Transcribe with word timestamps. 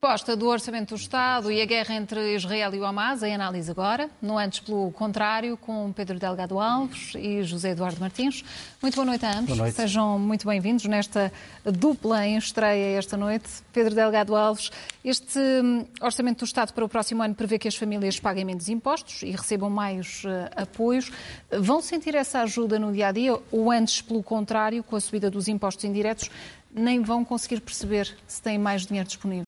Proposta 0.00 0.36
do 0.36 0.46
Orçamento 0.46 0.94
do 0.94 1.00
Estado 1.00 1.50
e 1.50 1.60
a 1.60 1.64
guerra 1.64 1.96
entre 1.96 2.36
Israel 2.36 2.72
e 2.72 2.78
o 2.78 2.84
Hamas, 2.84 3.20
em 3.24 3.34
análise 3.34 3.68
agora, 3.68 4.08
no 4.22 4.38
antes 4.38 4.60
pelo 4.60 4.92
contrário, 4.92 5.56
com 5.56 5.92
Pedro 5.92 6.20
Delgado 6.20 6.60
Alves 6.60 7.14
e 7.16 7.42
José 7.42 7.70
Eduardo 7.70 7.98
Martins. 7.98 8.44
Muito 8.80 8.94
boa 8.94 9.04
noite 9.04 9.26
a 9.26 9.32
ambos. 9.32 9.46
Boa 9.46 9.56
noite. 9.56 9.74
Sejam 9.74 10.16
muito 10.16 10.46
bem-vindos 10.46 10.84
nesta 10.84 11.32
dupla 11.64 12.24
em 12.24 12.36
estreia 12.36 12.96
esta 12.96 13.16
noite. 13.16 13.48
Pedro 13.72 13.92
Delgado 13.92 14.36
Alves, 14.36 14.70
este 15.04 15.36
hum, 15.36 15.84
Orçamento 16.00 16.38
do 16.38 16.44
Estado 16.44 16.72
para 16.72 16.84
o 16.84 16.88
próximo 16.88 17.20
ano 17.20 17.34
prevê 17.34 17.58
que 17.58 17.66
as 17.66 17.74
famílias 17.74 18.20
paguem 18.20 18.44
menos 18.44 18.68
impostos 18.68 19.22
e 19.22 19.32
recebam 19.32 19.68
mais 19.68 20.22
uh, 20.24 20.62
apoios. 20.62 21.10
Vão 21.50 21.82
sentir 21.82 22.14
essa 22.14 22.42
ajuda 22.42 22.78
no 22.78 22.92
dia 22.92 23.08
a 23.08 23.12
dia 23.12 23.36
ou 23.50 23.72
antes, 23.72 24.00
pelo 24.00 24.22
contrário, 24.22 24.84
com 24.84 24.94
a 24.94 25.00
subida 25.00 25.28
dos 25.28 25.48
impostos 25.48 25.84
indiretos, 25.84 26.30
nem 26.72 27.02
vão 27.02 27.24
conseguir 27.24 27.60
perceber 27.60 28.16
se 28.28 28.40
têm 28.40 28.58
mais 28.58 28.86
dinheiro 28.86 29.08
disponível? 29.08 29.47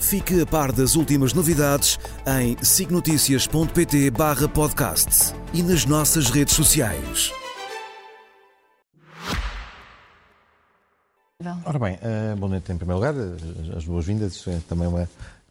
Fique 0.00 0.40
a 0.40 0.46
par 0.46 0.72
das 0.72 0.94
últimas 0.94 1.32
novidades 1.32 1.98
em 2.26 2.56
signoticias.pt 2.62 4.10
barra 4.10 4.48
podcast 4.48 5.34
e 5.52 5.62
nas 5.62 5.84
nossas 5.84 6.30
redes 6.30 6.54
sociais. 6.54 7.32
Ora 11.64 11.78
bem, 11.78 11.94
uh, 11.96 12.36
boa 12.36 12.50
noite 12.50 12.72
em 12.72 12.76
primeiro 12.76 13.00
lugar, 13.00 13.14
as 13.76 13.84
boas-vindas, 13.84 14.44
é 14.48 14.58
também 14.68 14.88
uma, 14.88 15.08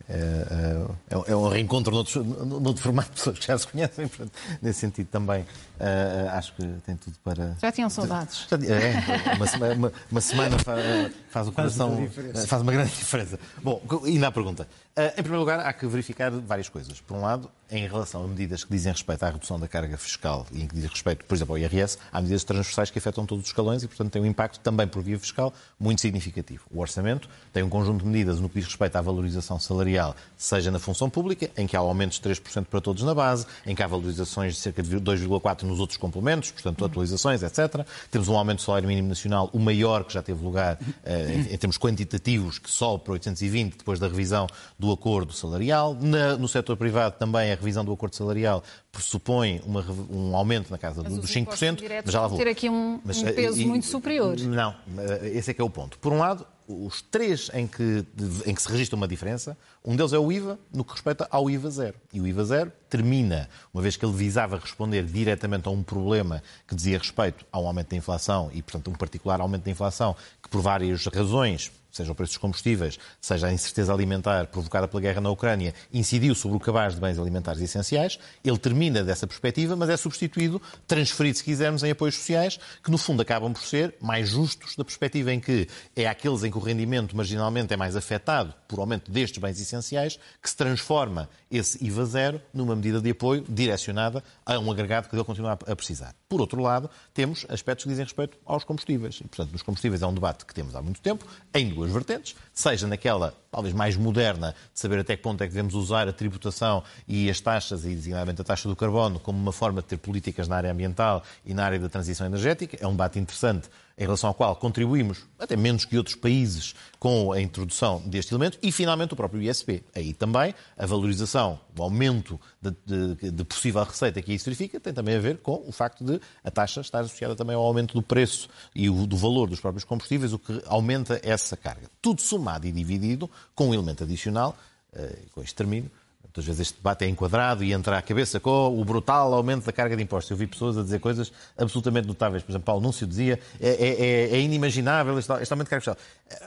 é, 0.10 0.86
é, 1.10 1.32
é, 1.32 1.36
um 1.36 1.50
reencontro 1.50 1.94
noutro, 1.94 2.24
noutro 2.24 2.82
formato 2.82 3.10
de 3.10 3.16
pessoas 3.16 3.40
que 3.40 3.48
já 3.48 3.58
se 3.58 3.68
conhecem, 3.68 4.08
portanto, 4.08 4.32
nesse 4.62 4.80
sentido 4.80 5.08
também 5.08 5.42
uh, 5.42 6.30
acho 6.32 6.54
que 6.54 6.64
tem 6.86 6.96
tudo 6.96 7.18
para. 7.24 7.58
Já 7.62 7.72
tinham 7.72 7.90
saudades. 7.90 8.48
Já, 8.50 8.58
é, 8.74 9.36
uma, 9.36 9.74
uma, 9.74 9.94
uma, 10.10 10.22
semana 10.22 10.58
faz, 10.60 11.12
faz 11.30 11.48
o 11.48 11.52
coração. 11.52 12.10
Faz, 12.34 12.46
faz 12.46 12.62
uma 12.62 12.72
grande 12.72 12.92
diferença. 12.92 13.40
Bom, 13.62 13.82
ainda 14.06 14.28
à 14.28 14.32
pergunta. 14.32 14.68
Uh, 14.98 15.12
em 15.12 15.22
primeiro 15.22 15.40
lugar, 15.40 15.60
há 15.60 15.72
que 15.74 15.86
verificar 15.86 16.32
várias 16.32 16.70
coisas. 16.70 17.00
Por 17.00 17.16
um 17.16 17.22
lado, 17.22 17.52
em 17.70 17.88
relação 17.88 18.24
a 18.24 18.28
medidas 18.28 18.64
que 18.64 18.72
dizem 18.72 18.92
respeito 18.92 19.24
à 19.24 19.30
redução 19.30 19.60
da 19.60 19.68
carga 19.68 19.98
fiscal 19.98 20.48
e 20.52 20.64
em 20.64 20.68
que 20.68 20.74
dizem 20.74 20.90
respeito, 20.90 21.26
por 21.26 21.36
exemplo, 21.36 21.54
ao 21.54 21.60
IRS, 21.60 21.98
há 22.12 22.22
medidas 22.22 22.44
transversais 22.44 22.90
que 22.90 22.98
afetam 22.98 23.26
todos 23.26 23.44
os 23.44 23.50
escalões 23.50 23.84
e, 23.84 23.88
portanto, 23.88 24.12
tem 24.12 24.22
um 24.22 24.26
impacto 24.26 24.60
também 24.62 24.88
por 24.88 25.04
via 25.04 25.20
fiscal 25.20 25.54
muito 25.80 26.02
significativo. 26.02 26.64
O 26.72 26.80
orçamento 26.80 27.30
tem 27.54 27.62
um 27.62 27.70
conjunto 27.70 28.04
de 28.04 28.10
medidas 28.10 28.40
no 28.40 28.50
que 28.50 28.56
diz 28.56 28.66
respeito 28.66 28.96
à 28.96 29.02
valorização 29.02 29.60
salarial, 29.60 29.97
seja 30.38 30.70
na 30.70 30.80
função 30.80 31.10
pública, 31.10 31.50
em 31.58 31.66
que 31.66 31.76
há 31.76 31.80
aumentos 31.80 32.20
de 32.20 32.30
3% 32.30 32.66
para 32.66 32.80
todos 32.80 33.04
na 33.04 33.14
base, 33.14 33.46
em 33.66 33.74
que 33.74 33.82
há 33.82 33.88
valorizações 33.88 34.54
de 34.54 34.60
cerca 34.60 34.84
de 34.84 34.98
2,4% 34.98 35.64
nos 35.64 35.80
outros 35.80 35.98
complementos, 35.98 36.52
portanto, 36.52 36.86
atualizações, 36.86 37.42
etc. 37.42 37.86
Temos 38.12 38.28
um 38.28 38.38
aumento 38.38 38.60
do 38.60 38.64
salário 38.64 38.88
mínimo 38.88 39.10
nacional, 39.10 39.50
o 39.52 39.60
maior 39.60 40.04
que 40.04 40.14
já 40.14 40.22
teve 40.22 40.44
lugar 40.44 40.78
eh, 41.04 41.46
em 41.52 41.58
termos 41.58 41.78
quantitativos, 41.78 42.60
que 42.60 42.70
sobe 42.70 43.04
para 43.04 43.14
820 43.14 43.78
depois 43.78 44.00
da 44.00 44.08
revisão 44.08 44.48
do 44.78 44.92
acordo 44.92 45.34
salarial. 45.34 45.98
Na, 46.00 46.38
no 46.38 46.48
setor 46.48 46.78
privado 46.78 47.16
também 47.18 47.52
a 47.52 47.56
revisão 47.56 47.84
do 47.84 47.92
acordo 47.92 48.16
salarial 48.16 48.64
pressupõe 48.92 49.62
uma, 49.66 49.86
um 50.10 50.36
aumento 50.36 50.72
na 50.72 50.78
casa 50.78 51.04
mas 51.04 51.18
dos 51.18 51.32
5%, 51.32 51.84
mas 52.04 52.14
já 52.14 52.22
lá 52.22 52.28
vou. 52.28 52.38
ter 52.38 52.48
aqui 52.48 52.70
um, 52.70 53.00
mas, 53.04 53.18
um 53.22 53.26
peso 53.26 53.62
e, 53.62 53.66
muito 53.66 53.86
superior. 53.86 54.38
Não, 54.40 54.76
esse 55.24 55.52
é 55.52 55.54
que 55.54 55.62
é 55.62 55.64
o 55.64 55.70
ponto. 55.70 55.98
Por 56.00 56.12
um 56.12 56.18
lado, 56.18 56.46
os 56.68 57.02
três 57.02 57.50
em 57.54 57.66
que, 57.66 58.06
em 58.46 58.54
que 58.54 58.62
se 58.62 58.70
registra 58.70 58.96
uma 58.96 59.08
diferença, 59.08 59.58
um 59.84 59.96
deles 59.96 60.12
é 60.12 60.20
o 60.20 60.32
IVA, 60.32 60.60
no 60.74 60.84
que 60.84 60.92
respeita 60.92 61.28
ao 61.32 61.50
IVA 61.50 61.70
zero. 61.72 61.96
E 62.12 62.20
o 62.20 62.28
IVA 62.28 62.44
zero 62.44 62.72
termina, 62.90 63.50
uma 63.74 63.82
vez 63.82 63.96
que 63.96 64.06
ele 64.06 64.14
visava 64.14 64.58
responder 64.58 65.06
diretamente 65.06 65.68
a 65.68 65.72
um 65.72 65.82
problema 65.82 66.44
que 66.68 66.76
dizia 66.76 66.98
respeito 66.98 67.46
ao 67.52 67.66
aumento 67.66 67.90
da 67.90 67.96
inflação 67.96 68.52
e, 68.54 68.62
portanto, 68.62 68.90
um 68.92 68.94
particular 68.94 69.40
aumento 69.40 69.64
da 69.64 69.72
inflação, 69.72 70.16
que 70.44 70.50
por 70.50 70.62
várias 70.62 71.06
razões, 71.06 71.72
seja 71.98 72.12
o 72.12 72.16
preço 72.16 72.34
dos 72.34 72.38
combustíveis, 72.38 72.98
seja 73.20 73.48
a 73.48 73.54
incerteza 73.54 73.94
alimentar 73.94 74.48
provocada 74.48 74.88
pela 74.88 75.02
guerra 75.02 75.22
na 75.22 75.30
Ucrânia, 75.30 75.74
incidiu 75.94 76.34
sobre 76.34 76.58
o 76.58 76.60
cabaz 76.60 76.96
de 76.96 77.02
bens 77.02 77.20
alimentares 77.20 77.62
essenciais. 77.62 78.20
Ele 78.44 78.58
termina 78.58 79.04
dessa 79.04 79.28
perspectiva, 79.28 79.76
mas 79.76 79.90
é 79.90 79.98
substituído, 79.98 80.62
transferido, 80.88 81.38
se 81.38 81.44
quisermos, 81.44 81.84
em 81.84 81.92
apoios 81.92 82.16
sociais, 82.16 82.60
que 82.84 82.92
no 82.92 82.98
fundo 82.98 83.22
acabam 83.22 83.52
por 83.52 83.62
ser 83.62 83.96
mais 84.00 84.30
justos, 84.30 84.76
da 84.76 84.84
perspectiva 84.84 85.34
em 85.34 85.40
que 85.40 85.68
é 85.96 86.08
aqueles 86.08 86.44
em 86.44 86.52
que 86.52 86.58
o 86.58 86.62
rendimento 86.62 87.16
marginalmente 87.16 87.74
é 87.74 87.78
mais 87.78 87.96
afetado 87.96 88.54
por 88.68 88.80
aumento 88.80 89.12
destes 89.12 89.40
bens 89.40 89.60
essenciais, 89.60 90.20
que 90.42 90.50
se 90.50 90.56
transforma 90.56 91.30
esse 91.50 91.84
IVA 91.84 92.06
zero 92.06 92.42
numa 92.54 92.76
medida 92.76 93.02
de 93.02 93.10
apoio 93.10 93.44
direcionada 93.48 94.24
a 94.46 94.60
um 94.60 94.72
agregado 94.72 95.10
que 95.10 95.16
ele 95.16 95.24
continua 95.24 95.54
a 95.54 95.76
precisar. 95.76 96.14
Por 96.30 96.42
outro 96.42 96.62
lado, 96.62 96.90
temos 97.14 97.46
aspectos 97.50 97.84
que 97.84 97.90
dizem 97.90 98.04
respeito 98.04 98.38
aos 98.46 98.64
combustíveis. 98.64 99.16
E, 99.16 99.24
portanto, 99.28 99.52
nos 99.52 99.62
combustíveis 99.62 100.02
é 100.02 100.08
um 100.08 100.14
debate 100.14 100.46
que 100.46 100.54
temos 100.54 100.76
há 100.76 100.82
muito 100.82 101.00
tempo, 101.02 101.26
em 101.54 101.70
duas 101.70 101.87
vertentes, 101.92 102.36
seja 102.54 102.88
naquela 102.88 103.34
talvez 103.52 103.74
mais 103.74 103.96
moderna, 103.96 104.56
de 104.74 104.80
saber 104.80 105.00
até 105.00 105.16
que 105.16 105.24
ponto 105.24 105.42
é 105.44 105.48
que 105.48 105.54
devemos 105.54 105.74
usar 105.74 106.08
a 106.08 106.14
tributação 106.14 106.84
e 107.08 107.30
as 107.30 107.40
taxas, 107.40 107.86
e 107.86 107.90
designadamente 107.90 108.42
a 108.42 108.44
taxa 108.44 108.70
do 108.70 108.76
carbono, 108.76 109.20
como 109.20 109.38
uma 109.38 109.52
forma 109.52 109.82
de 109.82 109.88
ter 109.88 109.98
políticas 109.98 110.48
na 110.48 110.56
área 110.56 110.72
ambiental 110.72 111.24
e 111.46 111.54
na 111.54 111.66
área 111.66 111.80
da 111.80 111.90
transição 111.90 112.28
energética. 112.28 112.78
É 112.80 112.88
um 112.88 112.92
debate 112.92 113.20
interessante 113.20 113.70
em 113.98 114.04
relação 114.04 114.28
ao 114.28 114.34
qual 114.34 114.56
contribuímos, 114.56 115.26
até 115.40 115.56
menos 115.56 115.84
que 115.84 115.98
outros 115.98 116.16
países, 116.16 116.76
com 117.00 117.32
a 117.32 117.42
introdução 117.42 118.00
deste 118.06 118.32
elemento, 118.32 118.60
e 118.62 118.72
finalmente 118.72 119.14
o 119.14 119.16
próprio 119.16 119.42
ISP. 119.42 119.84
Aí 119.96 120.14
também 120.14 120.54
a 120.78 120.86
valorização, 120.86 121.60
o 121.76 121.82
aumento 121.82 122.40
de, 122.62 122.76
de, 122.86 123.32
de 123.32 123.44
possível 123.44 123.84
receita 123.84 124.22
que 124.22 124.34
isso 124.34 124.46
verifica, 124.46 124.80
tem 124.80 124.94
também 124.94 125.16
a 125.16 125.20
ver 125.20 125.38
com 125.38 125.64
o 125.66 125.72
facto 125.72 126.04
de 126.04 126.22
a 126.44 126.52
taxa 126.52 126.82
estar 126.82 127.00
associada 127.00 127.36
também 127.36 127.56
ao 127.56 127.64
aumento 127.64 127.96
do 127.96 128.04
preço 128.04 128.48
e 128.76 128.88
o, 128.88 129.08
do 129.08 129.18
valor 129.18 129.50
dos 129.50 129.60
próprios 129.60 129.84
combustíveis, 129.84 130.32
o 130.32 130.38
que 130.38 130.62
aumenta 130.68 131.20
essa 131.24 131.58
carga. 131.58 131.90
Tudo 132.00 132.22
somado 132.22 132.68
e 132.68 132.72
dividido 132.72 133.30
com 133.56 133.70
um 133.70 133.74
elemento 133.74 134.04
adicional, 134.04 134.56
uh, 134.94 135.30
com 135.32 135.42
este 135.42 135.56
termino, 135.56 135.90
Muitas 136.28 136.46
vezes 136.46 136.62
este 136.62 136.78
debate 136.78 137.06
é 137.06 137.08
enquadrado 137.08 137.64
e 137.64 137.74
entra 137.74 137.98
à 137.98 138.02
cabeça 138.02 138.40
com 138.40 138.80
o 138.80 138.86
brutal 138.86 139.34
aumento 139.34 139.66
da 139.66 139.72
carga 139.72 139.98
de 139.98 140.04
impostos. 140.04 140.30
Eu 140.30 140.38
vi 140.38 140.46
pessoas 140.46 140.78
a 140.78 140.84
dizer 140.84 141.00
coisas 141.00 141.32
absolutamente 141.58 142.08
notáveis. 142.08 142.44
Por 142.44 142.52
exemplo, 142.52 142.66
Paulo 142.66 142.82
Núncio 142.82 143.08
dizia 143.08 143.40
é, 143.60 143.70
é, 143.70 143.88
é, 143.88 144.36
é 144.36 144.40
inimaginável 144.40 145.18
este, 145.18 145.32
aumento 145.32 145.66
de 145.66 145.70
carga 145.70 145.96
fiscal. 145.96 145.98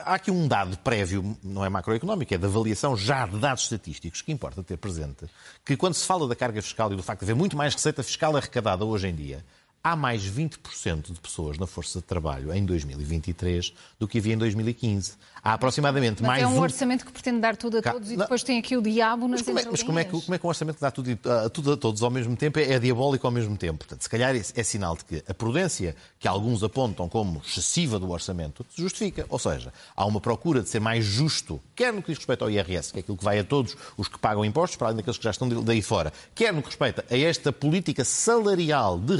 Há 0.05 0.15
aqui 0.15 0.31
um 0.31 0.47
dado 0.47 0.77
prévio, 0.77 1.37
não 1.43 1.65
é 1.65 1.69
macroeconómico, 1.69 2.33
é 2.33 2.37
de 2.37 2.45
avaliação 2.45 2.95
já 2.95 3.25
de 3.25 3.37
dados 3.37 3.63
estatísticos, 3.63 4.21
que 4.21 4.31
importa 4.31 4.63
ter 4.63 4.77
presente, 4.77 5.25
que 5.65 5.75
quando 5.75 5.95
se 5.95 6.05
fala 6.05 6.27
da 6.27 6.35
carga 6.35 6.61
fiscal 6.61 6.91
e 6.93 6.95
do 6.95 7.03
facto 7.03 7.19
de 7.19 7.25
haver 7.25 7.35
muito 7.35 7.57
mais 7.57 7.73
receita 7.73 8.01
fiscal 8.03 8.35
arrecadada 8.37 8.85
hoje 8.85 9.07
em 9.07 9.15
dia, 9.15 9.43
há 9.83 9.95
mais 9.95 10.23
20% 10.23 11.11
de 11.11 11.19
pessoas 11.19 11.57
na 11.57 11.65
força 11.65 11.99
de 11.99 12.05
trabalho 12.05 12.53
em 12.53 12.65
2023 12.65 13.73
do 13.99 14.07
que 14.07 14.19
havia 14.19 14.33
em 14.33 14.37
2015. 14.37 15.13
Há 15.43 15.53
aproximadamente 15.53 16.21
mas 16.21 16.27
mais. 16.27 16.43
É 16.43 16.47
um 16.47 16.51
20... 16.51 16.61
orçamento 16.61 17.05
que 17.05 17.11
pretende 17.11 17.39
dar 17.39 17.55
tudo 17.55 17.79
a 17.79 17.81
todos 17.81 18.07
não. 18.09 18.13
e 18.13 18.17
depois 18.17 18.43
tem 18.43 18.59
aqui 18.59 18.77
o 18.77 18.81
diabo 18.81 19.27
nas 19.27 19.41
mas 19.41 19.45
como, 19.45 19.59
é, 19.59 19.65
mas 19.71 19.83
como 19.83 19.99
é, 19.99 20.03
que, 20.03 20.11
como 20.11 20.35
é 20.35 20.37
que 20.37 20.45
um 20.45 20.49
orçamento 20.49 20.75
que 20.75 20.81
dá 20.81 20.91
tudo, 20.91 21.11
uh, 21.11 21.49
tudo 21.49 21.73
a 21.73 21.77
todos 21.77 22.03
ao 22.03 22.11
mesmo 22.11 22.35
tempo 22.35 22.59
é, 22.59 22.73
é, 22.73 22.79
diabólico 22.79 23.25
ao 23.25 23.31
mesmo 23.31 23.57
tempo? 23.57 23.79
Portanto, 23.79 24.01
se 24.03 24.09
calhar 24.09 24.35
é, 24.35 24.39
é, 24.39 24.63
sinal 24.63 24.95
de 24.95 25.03
que 25.03 25.23
a 25.27 25.33
prudência 25.33 25.95
que 26.19 26.27
alguns 26.27 26.63
apontam 26.63 27.09
como 27.09 27.41
excessiva 27.45 27.97
do 27.97 28.11
orçamento 28.11 28.63
se 28.69 28.81
justifica. 28.81 29.25
Ou 29.29 29.39
seja, 29.39 29.73
há 29.95 30.05
uma 30.05 30.21
procura 30.21 30.61
de 30.61 30.69
ser 30.69 30.79
mais 30.79 31.03
justo, 31.03 31.59
quer 31.75 31.91
no 31.91 32.01
que 32.01 32.09
diz 32.09 32.17
respeito 32.19 32.43
ao 32.43 32.51
IRS, 32.51 32.91
que 32.91 32.99
é 32.99 33.01
aquilo 33.01 33.17
que 33.17 33.23
vai 33.23 33.39
a 33.39 33.43
todos 33.43 33.75
os 33.97 34.07
que 34.07 34.19
pagam 34.19 34.45
impostos, 34.45 34.77
para 34.77 34.89
além 34.89 34.97
daqueles 34.97 35.17
que 35.17 35.23
já 35.23 35.31
estão 35.31 35.49
daí 35.63 35.81
fora, 35.81 36.13
quer 36.35 36.53
no 36.53 36.61
que 36.61 36.67
respeita 36.67 37.03
a 37.09 37.17
esta 37.17 37.51
política 37.51 38.05
salarial 38.05 38.99
de 38.99 39.15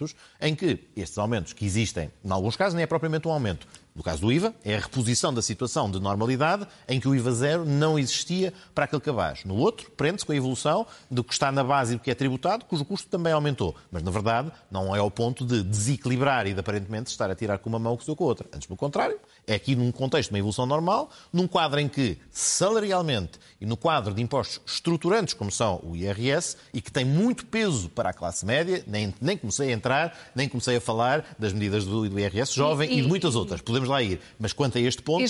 rendimentos, 0.00 0.14
em 0.40 0.54
que 0.54 0.88
estes 0.96 1.18
aumentos 1.18 1.52
que 1.52 1.64
existem, 1.64 2.10
em 2.24 2.30
alguns 2.30 2.56
casos, 2.56 2.74
nem 2.74 2.84
é 2.84 2.86
propriamente 2.86 3.28
um 3.28 3.32
aumento, 3.32 3.66
no 3.94 4.02
caso 4.02 4.20
do 4.20 4.32
IVA, 4.32 4.54
é 4.64 4.76
a 4.76 4.80
reposição 4.80 5.34
da 5.34 5.42
situação 5.42 5.90
de 5.90 5.98
normalidade 6.00 6.66
em 6.88 7.00
que 7.00 7.08
o 7.08 7.14
IVA 7.14 7.32
zero 7.32 7.64
não 7.64 7.98
existia 7.98 8.52
para 8.74 8.84
aquele 8.84 9.02
cabaz. 9.02 9.44
No 9.44 9.56
outro, 9.56 9.90
prende-se 9.90 10.24
com 10.24 10.32
a 10.32 10.36
evolução 10.36 10.86
do 11.10 11.24
que 11.24 11.32
está 11.32 11.50
na 11.50 11.64
base 11.64 11.94
e 11.94 11.96
do 11.96 12.02
que 12.02 12.10
é 12.10 12.14
tributado, 12.14 12.64
cujo 12.64 12.84
custo 12.84 13.08
também 13.08 13.32
aumentou. 13.32 13.74
Mas, 13.90 14.02
na 14.02 14.10
verdade, 14.10 14.50
não 14.70 14.94
é 14.94 15.00
ao 15.00 15.10
ponto 15.10 15.44
de 15.44 15.62
desequilibrar 15.62 16.46
e 16.46 16.54
de 16.54 16.60
aparentemente 16.60 17.10
estar 17.10 17.30
a 17.30 17.34
tirar 17.34 17.58
com 17.58 17.68
uma 17.68 17.78
mão 17.78 17.94
o 17.94 17.96
que 17.96 18.04
se 18.04 18.06
deu 18.06 18.16
com 18.16 18.24
a 18.24 18.28
outra. 18.28 18.46
Antes, 18.54 18.66
pelo 18.66 18.76
contrário, 18.76 19.18
é 19.50 19.54
aqui 19.56 19.74
num 19.74 19.90
contexto 19.90 20.28
de 20.28 20.34
uma 20.34 20.38
evolução 20.38 20.64
normal, 20.64 21.10
num 21.32 21.48
quadro 21.48 21.80
em 21.80 21.88
que, 21.88 22.16
salarialmente 22.30 23.32
e 23.60 23.66
no 23.66 23.76
quadro 23.76 24.14
de 24.14 24.22
impostos 24.22 24.60
estruturantes, 24.64 25.34
como 25.34 25.50
são 25.50 25.80
o 25.82 25.96
IRS, 25.96 26.56
e 26.72 26.80
que 26.80 26.90
tem 26.90 27.04
muito 27.04 27.44
peso 27.44 27.88
para 27.88 28.10
a 28.10 28.12
classe 28.12 28.46
média, 28.46 28.84
nem, 28.86 29.12
nem 29.20 29.36
comecei 29.36 29.70
a 29.70 29.72
entrar, 29.72 30.30
nem 30.34 30.48
comecei 30.48 30.76
a 30.76 30.80
falar 30.80 31.36
das 31.38 31.52
medidas 31.52 31.84
do, 31.84 32.08
do 32.08 32.18
IRS 32.20 32.54
jovem 32.54 32.88
e, 32.90 32.94
e, 32.94 32.98
e 33.00 33.02
de 33.02 33.08
muitas 33.08 33.34
outras. 33.34 33.60
Podemos 33.60 33.88
lá 33.88 34.00
ir. 34.02 34.20
Mas 34.38 34.52
quanto 34.52 34.78
a 34.78 34.80
este 34.80 35.02
ponto, 35.02 35.20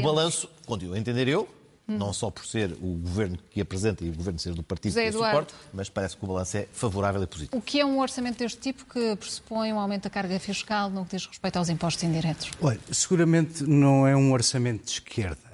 o 0.00 0.02
balanço, 0.02 0.48
continuo 0.64 0.94
a 0.94 0.98
entender 0.98 1.28
eu, 1.28 1.46
não 1.88 2.12
só 2.12 2.30
por 2.30 2.44
ser 2.44 2.72
o 2.80 2.96
governo 2.98 3.38
que 3.50 3.60
apresenta 3.60 4.04
e 4.04 4.10
o 4.10 4.12
governo 4.14 4.38
ser 4.40 4.54
do 4.54 4.62
partido 4.62 4.90
José 4.92 5.06
que 5.06 5.12
suporte, 5.12 5.54
mas 5.72 5.88
parece 5.88 6.16
que 6.16 6.24
o 6.24 6.28
balanço 6.28 6.56
é 6.56 6.66
favorável 6.72 7.22
e 7.22 7.26
positivo. 7.26 7.56
O 7.56 7.62
que 7.62 7.78
é 7.80 7.86
um 7.86 8.00
orçamento 8.00 8.38
deste 8.38 8.58
tipo 8.60 8.84
que 8.86 9.14
pressupõe 9.16 9.72
um 9.72 9.78
aumento 9.78 10.04
da 10.04 10.10
carga 10.10 10.38
fiscal 10.40 10.90
no 10.90 11.04
que 11.04 11.16
diz 11.16 11.26
respeito 11.26 11.56
aos 11.56 11.68
impostos 11.68 12.02
indiretos? 12.02 12.50
Olha, 12.60 12.80
seguramente 12.90 13.62
não 13.64 14.06
é 14.06 14.16
um 14.16 14.32
orçamento 14.32 14.84
de 14.84 14.90
esquerda. 14.92 15.46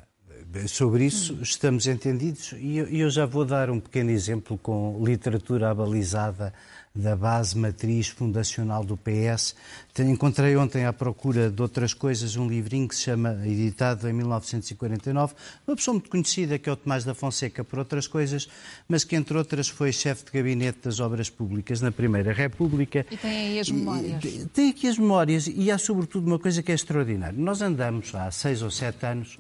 Sobre 0.69 1.07
isso 1.07 1.39
estamos 1.41 1.87
entendidos 1.87 2.53
e 2.59 2.77
eu- 2.77 2.89
e 2.91 3.01
eu 3.01 3.09
já 3.09 3.25
vou 3.25 3.43
dar 3.43 3.71
um 3.71 3.81
pequeno 3.81 4.11
exemplo 4.11 4.59
com 4.59 5.03
literatura 5.03 5.71
abalizada 5.71 6.53
da 6.95 7.17
base 7.17 7.57
matriz 7.57 8.09
fundacional 8.09 8.85
do 8.85 8.97
PS. 8.99 9.55
Encontrei 9.99 10.55
ontem 10.57 10.85
à 10.85 10.93
procura 10.93 11.51
de 11.51 11.63
outras 11.63 11.95
coisas 11.95 12.37
um 12.37 12.47
livrinho 12.47 12.87
que 12.87 12.95
se 12.95 13.03
chama, 13.05 13.39
editado 13.47 14.09
em 14.09 14.13
1949, 14.13 15.35
uma 15.67 15.75
pessoa 15.77 15.95
muito 15.95 16.11
conhecida 16.11 16.59
que 16.59 16.69
é 16.69 16.73
o 16.73 16.77
Tomás 16.77 17.03
da 17.05 17.15
Fonseca 17.15 17.65
por 17.65 17.79
outras 17.79 18.07
coisas, 18.07 18.47
mas 18.89 19.05
que 19.05 19.17
entre 19.17 19.37
outras 19.39 19.69
foi 19.69 19.91
chefe 19.93 20.27
de 20.27 20.31
gabinete 20.33 20.81
das 20.85 21.01
obras 21.01 21.31
públicas 21.31 21.81
na 21.81 21.91
Primeira 21.91 22.33
República. 22.33 23.07
E 23.11 23.17
tem 23.17 23.31
aí 23.31 23.61
as 23.61 23.71
memórias. 23.71 24.25
E- 24.25 24.47
Tem 24.53 24.71
aqui 24.71 24.87
as 24.89 24.99
memórias 24.99 25.47
e 25.47 25.71
há 25.71 25.79
sobretudo 25.79 26.27
uma 26.27 26.39
coisa 26.39 26.63
que 26.63 26.73
é 26.73 26.75
extraordinária. 26.75 27.39
Nós 27.39 27.63
andamos 27.63 28.15
há 28.15 28.31
seis 28.31 28.61
ou 28.63 28.71
sete 28.71 29.07
anos, 29.07 29.39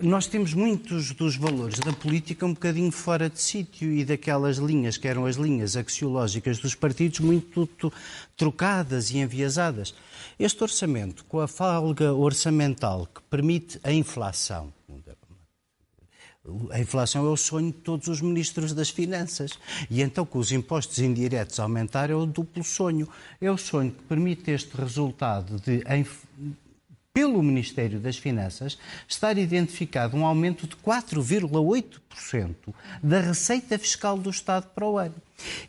nós 0.00 0.26
temos 0.26 0.52
muitos 0.52 1.12
dos 1.12 1.36
valores 1.36 1.78
da 1.78 1.92
política 1.92 2.44
um 2.44 2.52
bocadinho 2.52 2.90
fora 2.90 3.30
de 3.30 3.40
sítio 3.40 3.92
e 3.92 4.04
daquelas 4.04 4.56
linhas 4.56 4.96
que 4.96 5.06
eram 5.06 5.26
as 5.26 5.36
linhas 5.36 5.76
axiológicas 5.76 6.58
dos 6.58 6.74
partidos 6.74 7.20
muito 7.20 7.68
trocadas 8.36 9.10
e 9.10 9.18
enviesadas. 9.18 9.94
Este 10.38 10.62
orçamento, 10.62 11.24
com 11.24 11.40
a 11.40 11.46
falga 11.46 12.12
orçamental 12.12 13.06
que 13.06 13.22
permite 13.22 13.78
a 13.84 13.92
inflação, 13.92 14.72
a 16.70 16.78
inflação 16.78 17.26
é 17.26 17.28
o 17.28 17.36
sonho 17.36 17.72
de 17.72 17.78
todos 17.78 18.06
os 18.06 18.20
ministros 18.20 18.72
das 18.72 18.88
Finanças. 18.88 19.58
E 19.90 20.00
então, 20.00 20.24
com 20.24 20.38
os 20.38 20.52
impostos 20.52 20.98
indiretos 21.00 21.58
aumentar, 21.58 22.08
é 22.08 22.14
o 22.14 22.24
duplo 22.24 22.62
sonho. 22.62 23.08
É 23.40 23.50
o 23.50 23.58
sonho 23.58 23.90
que 23.90 24.02
permite 24.04 24.50
este 24.52 24.76
resultado 24.76 25.60
de, 25.60 25.82
pelo 27.16 27.42
Ministério 27.42 27.98
das 27.98 28.18
Finanças, 28.18 28.76
estar 29.08 29.38
identificado 29.38 30.14
um 30.14 30.26
aumento 30.26 30.66
de 30.66 30.76
4,8% 30.76 32.54
da 33.02 33.20
receita 33.20 33.78
fiscal 33.78 34.18
do 34.18 34.28
Estado 34.28 34.66
para 34.74 34.86
o 34.86 34.98
ano. 34.98 35.14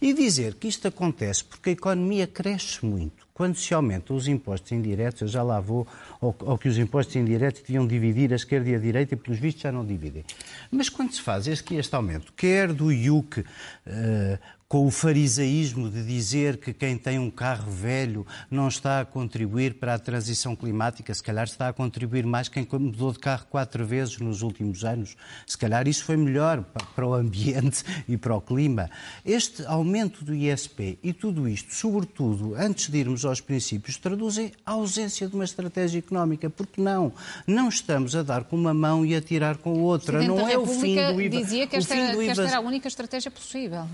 E 0.02 0.14
dizer 0.14 0.56
que 0.56 0.68
isto 0.68 0.90
acontece 0.90 1.46
porque 1.46 1.70
a 1.70 1.74
economia 1.74 2.28
cresce 2.28 2.86
muito. 2.86 3.26
Quando 3.34 3.56
se 3.56 3.74
aumentam 3.74 4.14
os 4.14 4.28
impostos 4.28 4.74
indiretos, 4.74 5.22
eu 5.22 5.28
já 5.30 5.42
lá 5.42 5.62
vou 5.62 5.88
ao 6.20 6.58
que 6.58 6.68
os 6.68 6.78
impostos 6.78 7.16
indiretos 7.16 7.62
deviam 7.62 7.88
dividir 7.88 8.34
a 8.34 8.36
esquerda 8.36 8.70
e 8.70 8.76
a 8.76 8.80
direita, 8.80 9.14
e 9.14 9.18
pelos 9.18 9.40
vistos 9.40 9.62
já 9.62 9.72
não 9.72 9.86
dividem. 9.86 10.26
Mas 10.70 10.90
quando 10.90 11.14
se 11.14 11.22
faz 11.22 11.48
este, 11.48 11.76
este 11.76 11.96
aumento, 11.96 12.34
quer 12.34 12.74
do 12.74 12.92
IUC, 12.92 13.46
eh, 13.86 14.40
com 14.70 14.86
o 14.86 14.92
farisaísmo 14.92 15.90
de 15.90 16.04
dizer 16.04 16.58
que 16.58 16.74
quem 16.74 16.98
tem 16.98 17.18
um 17.18 17.32
carro 17.32 17.72
velho 17.72 18.28
não 18.52 18.68
está 18.68 19.00
a 19.00 19.06
contribuir 19.06 19.76
para 19.76 19.94
a 19.94 20.00
transição 20.00 20.58
climática, 20.58 21.14
se 21.14 21.24
calhar 21.24 21.46
está 21.46 21.70
a 21.70 21.74
contribuir 21.74 22.26
mais 22.26 22.50
quem 22.50 22.68
mudou 22.74 23.14
de 23.14 23.20
carro 23.20 23.46
quatro 23.50 23.86
vezes 23.86 24.18
nos 24.20 24.42
últimos 24.42 24.84
anos. 24.84 25.16
Se 25.46 25.58
calhar 25.58 25.88
isso 25.88 26.04
foi 26.04 26.18
melhor 26.18 26.64
pa- 26.64 26.86
para 26.94 27.08
o 27.08 27.14
ambiente 27.14 27.82
e 28.10 28.18
para 28.18 28.36
o 28.36 28.42
clima. 28.42 28.90
Este 29.24 29.66
aumento 29.66 30.26
do 30.26 30.36
ISP 30.36 31.00
e 31.02 31.14
tudo 31.14 31.48
isto, 31.48 31.74
sobretudo, 31.74 32.54
antes 32.54 32.90
de 32.90 32.98
irmos 32.98 33.24
aos 33.24 33.40
princípios, 33.40 33.96
traduzem 33.96 34.52
a 34.66 34.72
ausência 34.72 35.30
de 35.30 35.36
uma 35.36 35.46
estratégia 35.46 36.00
económica. 36.00 36.50
Porque 36.50 36.82
não? 36.82 37.14
Não 37.48 37.70
estamos 37.70 38.18
a 38.18 38.22
dar 38.24 38.44
com 38.44 38.58
uma 38.58 38.74
mão 38.74 39.06
e 39.06 39.16
a 39.16 39.22
tirar 39.22 39.56
com 39.56 39.70
a 39.70 39.78
outra. 39.78 40.18
Presidente 40.18 40.38
Não 40.42 40.50
é 40.50 40.58
o 40.58 40.66
fim 40.66 40.96
do 40.96 41.22
IVA. 41.22 41.38
dizia 41.42 41.68
que 41.68 41.78
o 41.78 41.80
esta, 41.80 41.94
fim 41.96 42.02
era, 42.02 42.12
do 42.12 42.20
que 42.20 42.28
esta 42.30 42.42
IVA 42.42 42.50
era 42.52 42.58
a 42.58 42.62
única 42.62 42.88
estratégia 42.90 43.32
possível. 43.32 43.88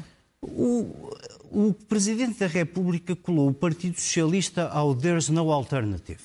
O, 0.44 1.16
o 1.52 1.74
Presidente 1.74 2.40
da 2.40 2.48
República 2.48 3.16
colou 3.16 3.50
o 3.50 3.54
Partido 3.54 4.00
Socialista 4.00 4.68
ao 4.70 4.96
There's 4.96 5.30
no 5.30 5.52
alternative. 5.52 6.22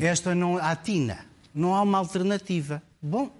Esta 0.00 0.34
não 0.34 0.58
há 0.58 0.74
tina, 0.76 1.26
não 1.54 1.74
há 1.74 1.82
uma 1.82 1.98
alternativa. 1.98 2.82
Bom, 3.02 3.30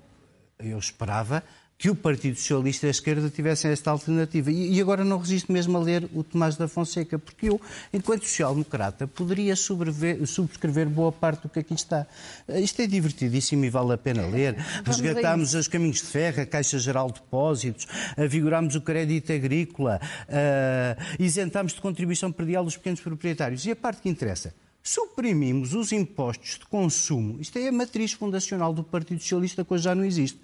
eu 0.58 0.78
esperava 0.78 1.42
que 1.78 1.90
o 1.90 1.94
Partido 1.94 2.36
Socialista 2.36 2.86
e 2.86 2.88
a 2.88 2.90
esquerda 2.90 3.28
tivessem 3.28 3.70
esta 3.70 3.90
alternativa. 3.90 4.50
E, 4.50 4.80
agora 4.80 5.04
não 5.04 5.18
resisto 5.18 5.52
mesmo 5.52 5.76
a 5.76 5.80
ler 5.80 6.08
o 6.14 6.24
Tomás 6.24 6.56
da 6.56 6.66
Fonseca, 6.66 7.18
porque 7.18 7.50
eu, 7.50 7.60
enquanto 7.92 8.24
social-democrata, 8.24 9.06
poderia 9.06 9.54
subscrever 9.54 10.88
boa 10.88 11.12
parte 11.12 11.42
do 11.42 11.48
que 11.48 11.58
aqui 11.58 11.74
está. 11.74 12.06
Eh, 12.48 12.60
Isto 12.60 12.80
é 12.80 12.86
divertidíssimo 12.86 13.64
e 13.64 13.70
vale 13.70 13.92
a 13.92 13.98
pena 13.98 14.26
ler. 14.26 14.56
Resgatámos 14.84 15.54
os 15.54 15.68
caminhos 15.68 15.98
de 15.98 16.06
ferro, 16.06 16.40
a 16.40 16.46
Caixa 16.46 16.78
Geral 16.78 17.08
de 17.08 17.20
Depósitos, 17.20 17.86
avigorámos 18.16 18.74
o 18.74 18.80
crédito 18.80 19.32
agrícola, 19.32 20.00
ah, 20.28 20.96
isentámos 21.18 21.74
de 21.74 21.80
contribuição 21.80 22.32
predial 22.32 22.64
os 22.64 22.76
pequenos 22.76 23.00
proprietários. 23.00 23.66
E 23.66 23.72
a 23.72 23.76
parte 23.76 24.00
que 24.00 24.08
interessa, 24.08 24.54
suprimimos 24.86 25.74
os 25.74 25.90
impostos 25.90 26.60
de 26.60 26.66
consumo. 26.66 27.40
Isto 27.40 27.58
é 27.58 27.66
a 27.66 27.72
matriz 27.72 28.12
fundacional 28.12 28.72
do 28.72 28.84
Partido 28.84 29.20
Socialista, 29.20 29.64
que 29.64 29.74
hoje 29.74 29.82
já 29.82 29.96
não 29.96 30.04
existe. 30.04 30.38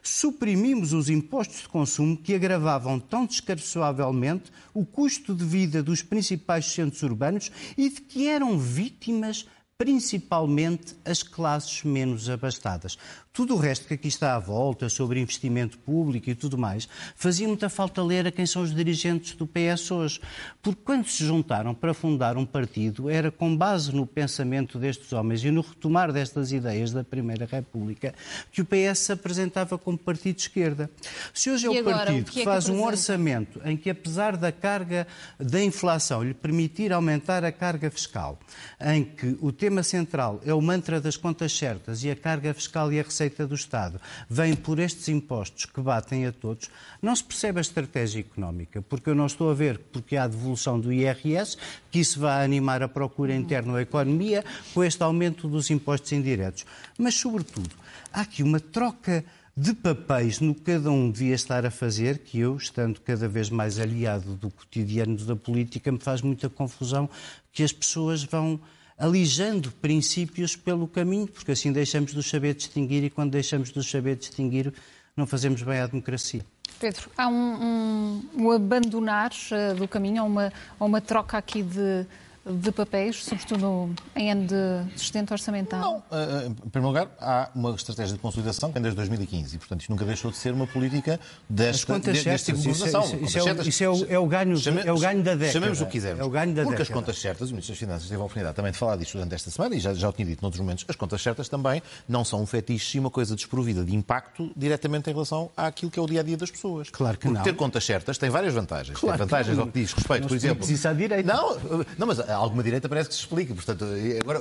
Suprimimos 0.00 0.92
os 0.92 1.10
impostos 1.10 1.62
de 1.62 1.68
consumo 1.68 2.16
que 2.16 2.32
agravavam 2.32 3.00
tão 3.00 3.26
descarçoavelmente 3.26 4.52
o 4.72 4.86
custo 4.86 5.34
de 5.34 5.44
vida 5.44 5.82
dos 5.82 6.00
principais 6.00 6.66
centros 6.66 7.02
urbanos 7.02 7.50
e 7.76 7.88
de 7.90 8.00
que 8.00 8.28
eram 8.28 8.56
vítimas 8.56 9.46
principalmente 9.78 10.96
as 11.04 11.22
classes 11.22 11.84
menos 11.84 12.28
abastadas. 12.28 12.98
Tudo 13.32 13.54
o 13.54 13.56
resto 13.56 13.86
que 13.86 13.94
aqui 13.94 14.08
está 14.08 14.34
à 14.34 14.38
volta, 14.40 14.88
sobre 14.88 15.20
investimento 15.20 15.78
público 15.78 16.28
e 16.28 16.34
tudo 16.34 16.58
mais, 16.58 16.88
fazia 17.14 17.46
muita 17.46 17.68
falta 17.68 18.02
ler 18.02 18.26
a 18.26 18.32
quem 18.32 18.44
são 18.44 18.62
os 18.62 18.74
dirigentes 18.74 19.36
do 19.36 19.46
PS 19.46 19.92
hoje. 19.92 20.20
Porque 20.60 20.80
quando 20.84 21.06
se 21.06 21.24
juntaram 21.24 21.72
para 21.72 21.94
fundar 21.94 22.36
um 22.36 22.44
partido, 22.44 23.08
era 23.08 23.30
com 23.30 23.56
base 23.56 23.94
no 23.94 24.04
pensamento 24.04 24.76
destes 24.76 25.12
homens 25.12 25.44
e 25.44 25.52
no 25.52 25.60
retomar 25.60 26.12
destas 26.12 26.50
ideias 26.50 26.90
da 26.90 27.04
Primeira 27.04 27.46
República 27.46 28.12
que 28.50 28.60
o 28.60 28.64
PS 28.64 28.98
se 28.98 29.12
apresentava 29.12 29.78
como 29.78 29.96
partido 29.96 30.34
de 30.34 30.42
esquerda. 30.42 30.90
Se 31.32 31.48
hoje 31.48 31.68
é 31.68 31.70
o 31.70 31.78
agora, 31.78 31.98
partido 31.98 32.22
o 32.22 32.32
que 32.32 32.40
é 32.40 32.42
que 32.42 32.44
faz 32.44 32.68
um 32.68 32.82
orçamento 32.82 33.60
em 33.64 33.76
que, 33.76 33.88
apesar 33.88 34.36
da 34.36 34.50
carga 34.50 35.06
da 35.38 35.62
inflação 35.62 36.24
lhe 36.24 36.34
permitir 36.34 36.92
aumentar 36.92 37.44
a 37.44 37.52
carga 37.52 37.88
fiscal, 37.88 38.36
em 38.80 39.04
que 39.04 39.38
o 39.40 39.52
tema 39.68 39.82
central 39.82 40.40
é 40.46 40.54
o 40.54 40.62
mantra 40.62 40.98
das 40.98 41.14
contas 41.14 41.52
certas 41.52 42.02
e 42.02 42.10
a 42.10 42.16
carga 42.16 42.54
fiscal 42.54 42.90
e 42.90 42.98
a 42.98 43.02
receita 43.02 43.46
do 43.46 43.54
Estado 43.54 44.00
vem 44.26 44.56
por 44.56 44.78
estes 44.78 45.10
impostos 45.10 45.66
que 45.66 45.78
batem 45.82 46.24
a 46.24 46.32
todos, 46.32 46.70
não 47.02 47.14
se 47.14 47.22
percebe 47.22 47.58
a 47.58 47.60
estratégia 47.60 48.20
económica, 48.20 48.80
porque 48.80 49.10
eu 49.10 49.14
não 49.14 49.26
estou 49.26 49.50
a 49.50 49.54
ver 49.54 49.78
porque 49.92 50.16
há 50.16 50.26
devolução 50.26 50.80
do 50.80 50.90
IRS, 50.90 51.58
que 51.90 51.98
isso 51.98 52.18
vai 52.18 52.42
animar 52.42 52.82
a 52.82 52.88
procura 52.88 53.34
interna 53.34 53.74
da 53.74 53.82
economia 53.82 54.42
com 54.72 54.82
este 54.82 55.02
aumento 55.02 55.46
dos 55.46 55.70
impostos 55.70 56.12
indiretos. 56.12 56.64
Mas, 56.96 57.16
sobretudo, 57.16 57.68
há 58.10 58.22
aqui 58.22 58.42
uma 58.42 58.60
troca 58.60 59.22
de 59.54 59.74
papéis 59.74 60.40
no 60.40 60.54
que 60.54 60.62
cada 60.62 60.90
um 60.90 61.10
devia 61.10 61.34
estar 61.34 61.66
a 61.66 61.70
fazer, 61.70 62.20
que 62.20 62.38
eu, 62.38 62.56
estando 62.56 63.02
cada 63.02 63.28
vez 63.28 63.50
mais 63.50 63.78
aliado 63.78 64.34
do 64.34 64.50
cotidiano 64.50 65.14
da 65.18 65.36
política, 65.36 65.92
me 65.92 65.98
faz 65.98 66.22
muita 66.22 66.48
confusão 66.48 67.10
que 67.52 67.62
as 67.62 67.72
pessoas 67.72 68.24
vão 68.24 68.58
alijando 68.98 69.70
princípios 69.70 70.56
pelo 70.56 70.88
caminho, 70.88 71.28
porque 71.28 71.52
assim 71.52 71.72
deixamos 71.72 72.12
de 72.12 72.18
os 72.18 72.28
saber 72.28 72.54
distinguir 72.54 73.04
e 73.04 73.10
quando 73.10 73.30
deixamos 73.30 73.70
de 73.70 73.78
os 73.78 73.88
saber 73.88 74.16
distinguir 74.16 74.72
não 75.16 75.26
fazemos 75.26 75.62
bem 75.62 75.78
à 75.80 75.86
democracia. 75.86 76.44
Pedro, 76.78 77.10
há 77.16 77.28
um, 77.28 77.32
um, 77.34 78.22
um 78.36 78.50
abandonar 78.52 79.32
eh, 79.50 79.74
do 79.74 79.88
caminho, 79.88 80.22
há 80.22 80.24
uma, 80.24 80.52
há 80.78 80.84
uma 80.84 81.00
troca 81.00 81.36
aqui 81.36 81.62
de, 81.62 82.06
de 82.50 82.72
papéis, 82.72 83.24
sobretudo 83.24 83.94
em 84.16 84.30
ano 84.32 84.46
de 84.46 84.98
sustento 84.98 85.30
orçamental? 85.32 85.80
Não, 86.10 86.18
eh, 86.18 86.46
em 86.46 86.54
primeiro 86.70 86.88
lugar, 86.98 87.08
há 87.20 87.50
uma 87.54 87.70
estratégia 87.74 88.14
de 88.14 88.18
consolidação 88.20 88.68
que 88.70 88.74
vem 88.74 88.82
desde 88.82 88.96
2015 88.96 89.56
e, 89.56 89.58
portanto, 89.58 89.80
isto 89.80 89.90
nunca 89.90 90.04
deixou 90.04 90.30
de 90.30 90.36
ser 90.36 90.52
uma 90.54 90.66
política 90.66 91.20
desta, 91.48 91.70
As 91.78 91.84
contas 91.84 92.22
deste 92.24 92.46
tipo 92.46 92.58
de 92.58 92.64
certas, 92.64 92.76
isso 92.76 92.86
é- 92.86 92.90
governação. 92.90 93.02
isso 93.26 93.38
é- 93.38 93.42
Contas 93.42 93.66
isso 93.66 93.84
é 93.84 93.88
o- 93.88 93.94
certas, 93.96 94.14
é 94.14 94.18
o 94.18 94.26
ganho- 94.26 94.56
chame- 94.56 94.82
é 94.84 94.92
o 94.92 94.98
ganho 94.98 95.22
da 95.22 95.32
década. 95.34 95.52
Chamemos 95.52 95.80
o 95.80 95.86
que 95.86 95.92
quisermos. 95.92 96.20
É 96.20 96.24
o 96.24 96.30
ganho 96.30 96.54
da 96.54 96.62
Porque 96.62 96.82
as 96.82 96.88
década. 96.88 97.00
contas 97.06 97.18
certas, 97.20 97.48
o 97.48 97.52
Ministro 97.52 97.72
das 97.74 97.78
Finanças 97.78 98.08
teve 98.08 98.20
a 98.20 98.24
oportunidade 98.24 98.56
também 98.56 98.72
de 98.72 98.78
falar 98.78 98.96
disto 98.96 99.12
durante 99.12 99.34
esta 99.34 99.50
semana 99.50 99.74
e 99.76 99.80
já, 99.80 99.92
já 99.94 100.08
o 100.08 100.12
tinha 100.12 100.26
dito 100.26 100.42
noutros 100.42 100.60
momentos, 100.60 100.84
as 100.88 100.96
contas 100.96 101.20
certas 101.22 101.48
também 101.48 101.82
não 102.08 102.24
são 102.24 102.42
um 102.42 102.46
fetiche 102.46 102.96
e 102.96 103.00
uma 103.00 103.10
coisa 103.10 103.34
desprovida 103.34 103.84
de 103.84 103.94
impacto 103.94 104.50
diretamente 104.56 105.10
em 105.10 105.12
relação 105.12 105.50
àquilo 105.56 105.90
que 105.90 105.98
é 105.98 106.02
o 106.02 106.06
dia-a-dia 106.06 106.36
das 106.36 106.50
pessoas. 106.50 106.88
Claro 106.90 107.16
que 107.18 107.24
Porque 107.24 107.36
não. 107.38 107.44
ter 107.44 107.54
contas 107.54 107.84
certas 107.84 108.16
tem 108.18 108.30
várias 108.30 108.54
vantagens. 108.54 108.98
Claro 108.98 109.16
tem 109.18 109.26
vantagens 109.26 109.58
ao 109.58 109.66
que 109.66 109.80
diz 109.80 109.92
respeito, 109.92 110.22
não 110.22 110.28
por 110.28 110.36
exemplo... 110.36 110.60
expliques 110.62 110.78
isso 110.78 110.88
à 110.88 110.92
direita. 110.92 111.32
Não, 111.32 111.58
não, 111.98 112.06
mas 112.06 112.20
há 112.20 112.37
alguma 112.38 112.62
direita 112.62 112.88
parece 112.88 113.08
que 113.08 113.14
se 113.14 113.20
explica. 113.20 113.54
Portanto, 113.54 113.84
agora, 114.20 114.40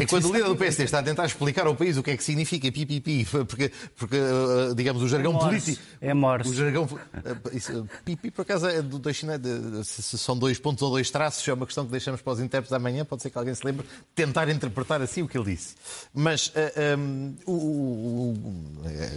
enquanto 0.00 0.24
o 0.24 0.32
líder 0.32 0.48
do 0.48 0.56
PSD 0.56 0.84
está 0.84 0.98
a 0.98 1.02
tentar 1.02 1.26
explicar 1.26 1.66
ao 1.66 1.74
país 1.74 1.96
o 1.96 2.02
que 2.02 2.10
é 2.10 2.16
que 2.16 2.24
significa 2.24 2.70
pipipi, 2.70 3.24
porque, 3.24 3.72
porque 3.96 4.16
digamos, 4.74 5.02
o 5.02 5.08
jargão 5.08 5.36
é 5.36 5.38
político. 5.38 5.82
É 6.00 6.14
morse. 6.14 6.50
O 6.50 6.54
jargão. 6.54 6.88
Isso, 7.52 7.88
pipi, 8.04 8.30
por 8.30 8.42
acaso, 8.42 8.66
é 8.66 8.82
do, 8.82 9.00
se 9.84 10.18
são 10.18 10.36
dois 10.36 10.58
pontos 10.58 10.82
ou 10.82 10.90
dois 10.90 11.10
traços, 11.10 11.46
é 11.46 11.52
uma 11.52 11.66
questão 11.66 11.84
que 11.84 11.90
deixamos 11.90 12.20
para 12.20 12.32
os 12.32 12.40
intérpretes 12.40 12.72
amanhã, 12.72 13.04
pode 13.04 13.22
ser 13.22 13.30
que 13.30 13.38
alguém 13.38 13.54
se 13.54 13.64
lembre, 13.64 13.86
tentar 14.14 14.48
interpretar 14.48 15.00
assim 15.00 15.22
o 15.22 15.28
que 15.28 15.38
ele 15.38 15.52
disse. 15.52 15.74
Mas 16.12 16.52
um, 16.98 17.34
o, 17.46 17.52
o, 17.52 18.34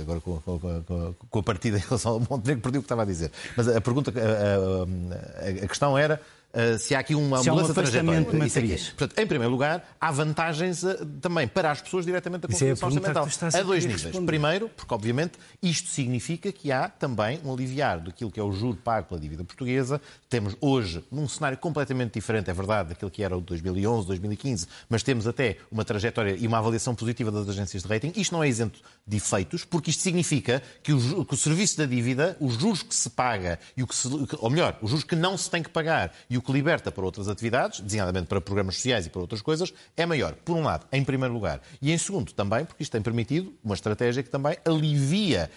agora 0.02 0.22
com, 0.22 0.40
com, 0.40 1.16
com, 1.30 1.40
a 1.40 1.44
partida 1.44 1.78
em 1.78 1.82
relação 1.82 2.14
ao 2.14 2.20
Montenegro, 2.20 2.62
perdi 2.62 2.78
o 2.78 2.82
que 2.82 2.86
estava 2.86 3.04
a 3.04 3.06
dizer. 3.06 3.32
Mas 3.56 3.68
a 3.68 3.82
pergunta, 3.82 4.14
a, 4.16 5.46
a, 5.46 5.66
a 5.66 5.68
questão 5.68 5.98
era 5.98 6.22
Uh, 6.52 6.80
se 6.80 6.96
há 6.96 7.00
aqui 7.00 7.14
uma 7.14 7.44
se 7.44 7.50
mudança 7.52 7.68
de 7.68 7.74
trajetória. 7.76 8.18
É 8.20 8.78
Portanto, 8.98 9.20
em 9.20 9.28
primeiro 9.28 9.52
lugar, 9.52 9.88
há 10.02 10.12
vantagens 10.12 10.82
uh, 10.82 11.06
também 11.22 11.48
para 11.48 11.70
as 11.70 11.80
pessoas 11.80 12.08
diretamente 12.08 12.42
da 12.42 12.48
Constituição 12.48 12.90
é 12.90 12.92
Orçamental. 12.92 13.28
A, 13.54 13.58
a 13.60 13.64
dois 13.64 13.86
níveis. 13.86 14.04
Responder. 14.04 14.26
Primeiro, 14.26 14.70
porque 14.70 14.92
obviamente 14.92 15.34
isto 15.62 15.90
significa 15.90 16.52
que 16.52 16.72
há 16.72 16.90
também 16.90 17.40
um 17.46 17.54
aliviar 17.54 18.00
daquilo 18.00 18.32
que 18.32 18.40
é 18.40 18.44
o 18.44 18.52
juro 18.52 18.76
pago 18.78 19.10
pela 19.10 19.20
dívida 19.20 19.44
portuguesa. 19.44 20.02
Temos 20.28 20.56
hoje, 20.60 21.04
num 21.12 21.28
cenário 21.28 21.58
completamente 21.58 22.14
diferente, 22.14 22.50
é 22.50 22.54
verdade, 22.54 22.90
daquilo 22.90 23.12
que 23.12 23.22
era 23.22 23.38
o 23.38 23.42
de 23.42 23.46
2011, 23.46 24.08
2015, 24.08 24.68
mas 24.90 25.04
temos 25.04 25.28
até 25.28 25.58
uma 25.72 25.86
trajetória 25.86 26.36
e 26.36 26.48
uma 26.48 26.58
avaliação 26.58 26.96
positiva 26.96 27.30
das 27.32 27.48
agências 27.48 27.84
de 27.84 27.90
rating. 27.90 28.12
Isto 28.16 28.32
não 28.32 28.44
é 28.44 28.50
isento 28.50 28.80
de 29.06 29.18
efeitos, 29.18 29.66
porque 29.66 29.92
isto 29.92 30.02
significa 30.02 30.64
que 30.82 30.94
o, 30.94 31.24
que 31.24 31.34
o 31.36 31.38
serviço 31.38 31.78
da 31.78 31.86
dívida, 31.86 32.36
os 32.40 32.56
juros 32.56 32.82
que 32.82 32.96
se 32.96 33.12
paga, 33.12 33.60
e 33.78 33.84
o 33.84 33.88
que 33.88 33.96
se, 33.96 34.08
ou 34.40 34.50
melhor, 34.50 34.80
os 34.82 34.90
juros 34.90 35.04
que 35.04 35.16
não 35.16 35.38
se 35.38 35.48
tem 35.48 35.62
que 35.62 35.70
pagar 35.70 36.12
e 36.28 36.39
o 36.40 36.42
que 36.42 36.52
liberta 36.52 36.92
para 36.92 37.06
outras 37.06 37.28
atividades, 37.28 37.80
designadamente 37.82 38.28
para 38.28 38.42
programas 38.42 38.76
sociais 38.76 39.06
e 39.06 39.10
para 39.10 39.22
outras 39.22 39.42
coisas, 39.42 39.74
é 39.96 40.06
maior. 40.06 40.34
Por 40.34 40.56
um 40.56 40.64
lado, 40.64 40.88
em 40.92 41.04
primeiro 41.04 41.34
lugar. 41.34 41.62
E 41.82 41.92
em 41.92 41.98
segundo, 41.98 42.34
também, 42.34 42.66
porque 42.66 42.82
isto 42.82 42.92
tem 42.92 43.02
permitido 43.02 43.54
uma 43.64 43.76
estratégia 43.76 44.24
que 44.24 44.30
também 44.30 44.58
alivia 44.66 45.50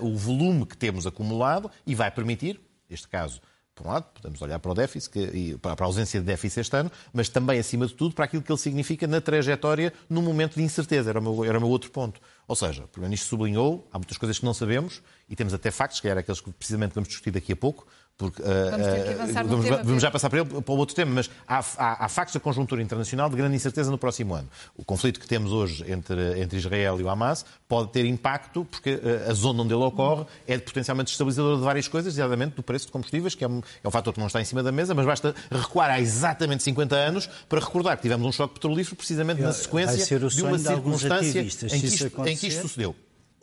uh, 0.00 0.04
uh, 0.04 0.06
o 0.06 0.16
volume 0.16 0.66
que 0.66 0.76
temos 0.76 1.06
acumulado 1.06 1.70
e 1.86 1.94
vai 1.94 2.10
permitir, 2.10 2.60
neste 2.88 3.08
caso, 3.08 3.40
por 3.74 3.88
um 3.88 3.90
lado, 3.90 4.06
podemos 4.14 4.40
olhar 4.40 4.60
para 4.60 4.70
o 4.70 4.74
déficit, 4.74 5.10
que, 5.10 5.58
para 5.58 5.74
a 5.76 5.84
ausência 5.84 6.20
de 6.20 6.26
déficit 6.26 6.60
este 6.60 6.76
ano, 6.76 6.92
mas 7.12 7.28
também, 7.28 7.58
acima 7.58 7.86
de 7.88 7.94
tudo, 7.94 8.14
para 8.14 8.24
aquilo 8.24 8.40
que 8.40 8.52
ele 8.52 8.58
significa 8.58 9.04
na 9.06 9.20
trajetória 9.20 9.92
no 10.08 10.22
momento 10.22 10.54
de 10.54 10.62
incerteza. 10.62 11.10
Era 11.10 11.18
o 11.18 11.22
meu, 11.22 11.44
era 11.44 11.58
o 11.58 11.60
meu 11.60 11.70
outro 11.70 11.90
ponto. 11.90 12.20
Ou 12.46 12.54
seja, 12.54 12.84
o 12.84 12.88
Primeiro-Ministro 12.88 13.30
sublinhou, 13.30 13.88
há 13.92 13.98
muitas 13.98 14.16
coisas 14.16 14.38
que 14.38 14.44
não 14.44 14.54
sabemos 14.54 15.02
e 15.28 15.34
temos 15.34 15.52
até 15.52 15.72
factos, 15.72 16.00
que 16.00 16.06
era 16.06 16.20
aqueles 16.20 16.40
que 16.40 16.52
precisamente 16.52 16.94
vamos 16.94 17.08
discutir 17.08 17.32
daqui 17.32 17.52
a 17.52 17.56
pouco, 17.56 17.84
porque, 18.16 18.40
uh, 18.40 18.46
vamos, 18.70 19.32
vamos, 19.32 19.64
tema, 19.64 19.82
vamos 19.82 20.02
já 20.02 20.08
passar 20.08 20.30
para, 20.30 20.40
ele, 20.40 20.48
para 20.48 20.72
o 20.72 20.76
outro 20.76 20.94
tema, 20.94 21.10
mas 21.10 21.28
há, 21.48 21.58
há, 21.58 22.04
há, 22.04 22.08
factos 22.08 22.32
da 22.34 22.38
conjuntura 22.38 22.80
internacional 22.80 23.28
de 23.28 23.34
grande 23.34 23.56
incerteza 23.56 23.90
no 23.90 23.98
próximo 23.98 24.34
ano. 24.34 24.48
O 24.76 24.84
conflito 24.84 25.18
que 25.18 25.26
temos 25.26 25.50
hoje 25.50 25.84
entre, 25.90 26.40
entre 26.40 26.56
Israel 26.56 27.00
e 27.00 27.02
o 27.02 27.08
Hamas 27.08 27.44
pode 27.66 27.90
ter 27.90 28.04
impacto, 28.04 28.64
porque 28.64 28.94
uh, 28.94 29.30
a 29.30 29.34
zona 29.34 29.62
onde 29.62 29.74
ele 29.74 29.82
ocorre 29.82 30.26
é 30.46 30.56
potencialmente 30.58 31.10
estabilizador 31.10 31.58
de 31.58 31.64
várias 31.64 31.88
coisas, 31.88 32.14
exatamente 32.14 32.54
do 32.54 32.62
preço 32.62 32.86
de 32.86 32.92
combustíveis, 32.92 33.34
que 33.34 33.42
é 33.42 33.48
um, 33.48 33.60
é 33.82 33.88
um 33.88 33.90
fator 33.90 34.12
que 34.14 34.20
não 34.20 34.28
está 34.28 34.40
em 34.40 34.44
cima 34.44 34.62
da 34.62 34.70
mesa, 34.70 34.94
mas 34.94 35.04
basta 35.04 35.34
recuar 35.50 35.90
há 35.90 36.00
exatamente 36.00 36.62
50 36.62 36.94
anos 36.94 37.28
para 37.48 37.58
recordar 37.58 37.96
que 37.96 38.02
tivemos 38.02 38.24
um 38.24 38.30
choque 38.30 38.54
petrolífero 38.54 38.94
precisamente 38.94 39.42
na 39.42 39.52
sequência 39.52 40.18
de 40.18 40.42
uma 40.42 40.58
circunstância 40.58 41.40
em 41.40 41.80
que, 41.80 41.86
isto, 41.86 42.28
em 42.28 42.36
que 42.36 42.46
isto 42.46 42.62
sucedeu. 42.62 42.94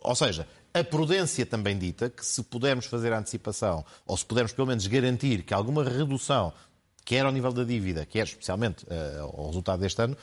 Ou 0.02 0.14
seja, 0.14 0.46
a 0.74 0.82
prudência 0.82 1.44
também 1.44 1.78
dita 1.78 2.08
que 2.08 2.24
se 2.24 2.42
pudermos 2.42 2.86
fazer 2.86 3.12
a 3.12 3.18
antecipação, 3.18 3.84
ou 4.06 4.16
se 4.16 4.24
pudermos 4.24 4.52
pelo 4.52 4.68
menos 4.68 4.86
garantir 4.86 5.42
que 5.42 5.52
alguma 5.52 5.84
redução, 5.84 6.52
quer 7.04 7.24
ao 7.24 7.32
nível 7.32 7.52
da 7.52 7.64
dívida, 7.64 8.06
quer 8.06 8.24
especialmente 8.24 8.84
uh, 8.84 9.22
ao 9.22 9.46
resultado 9.48 9.80
deste 9.80 10.00
ano, 10.00 10.16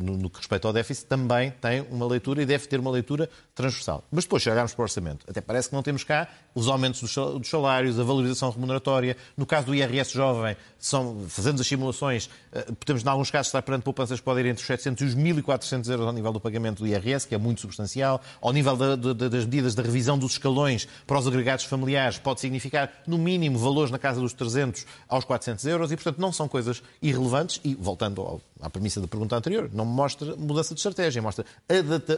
no, 0.00 0.16
no, 0.16 0.30
que 0.30 0.38
respeita 0.38 0.66
ao 0.66 0.72
déficit, 0.72 1.06
também 1.06 1.52
tem 1.60 1.82
uma 1.90 2.06
leitura 2.06 2.42
e 2.42 2.46
deve 2.46 2.66
ter 2.66 2.80
uma 2.80 2.90
leitura 2.90 3.28
transversal. 3.54 4.02
Mas 4.10 4.24
depois, 4.24 4.42
se 4.42 4.50
olharmos 4.50 4.74
para 4.74 4.82
o 4.82 4.84
orçamento, 4.84 5.26
até 5.28 5.40
parece 5.40 5.68
que 5.68 5.74
não 5.74 5.82
temos 5.82 6.02
cá 6.02 6.28
os 6.54 6.68
aumentos 6.68 7.00
dos 7.00 7.48
salários, 7.48 7.98
a 7.98 8.02
valorização 8.02 8.50
remuneratória. 8.50 9.16
No 9.36 9.46
caso 9.46 9.66
do 9.66 9.74
IRS 9.74 10.12
jovem, 10.12 10.56
são, 10.78 11.24
fazendo 11.28 11.60
as 11.60 11.66
simulações, 11.66 12.26
uh, 12.52 12.74
podemos, 12.74 13.04
em 13.04 13.08
alguns 13.08 13.30
casos, 13.30 13.48
estar 13.48 13.62
perante 13.62 13.82
poupanças 13.82 14.18
que 14.18 14.24
podem 14.24 14.46
ir 14.46 14.50
entre 14.50 14.60
os 14.60 14.66
700 14.66 15.02
e 15.02 15.04
os 15.04 15.14
1.400 15.14 15.90
euros 15.90 16.06
ao 16.06 16.12
nível 16.12 16.32
do 16.32 16.40
pagamento 16.40 16.78
do 16.78 16.86
IRS, 16.86 17.26
que 17.26 17.34
é 17.34 17.38
muito 17.38 17.60
substancial. 17.60 18.20
Ao 18.40 18.52
nível 18.52 18.76
da, 18.76 18.96
da, 18.96 19.28
das 19.28 19.44
medidas 19.44 19.74
da 19.74 19.82
revisão 19.82 20.18
dos 20.18 20.32
escalões 20.32 20.88
para 21.06 21.18
os 21.18 21.26
agregados 21.26 21.64
familiares, 21.64 22.18
pode 22.18 22.40
significar, 22.40 22.90
no 23.06 23.18
mínimo, 23.18 23.58
valores 23.58 23.90
na 23.90 23.98
casa 23.98 24.20
dos 24.20 24.32
300 24.32 24.86
aos 25.08 25.24
400 25.24 25.64
euros. 25.66 25.92
E, 25.92 25.96
portanto, 25.96 26.18
não 26.18 26.32
são 26.32 26.48
coisas 26.48 26.82
irrelevantes. 27.00 27.60
E, 27.64 27.74
voltando 27.74 28.22
ao, 28.22 28.40
à 28.60 28.70
premissa 28.70 29.00
da 29.00 29.06
pergunta 29.06 29.36
anterior, 29.36 29.49
anterior. 29.50 29.70
Não 29.72 29.84
mostra 29.84 30.36
mudança 30.36 30.74
de 30.74 30.80
estratégia, 30.80 31.20
mostra 31.20 31.44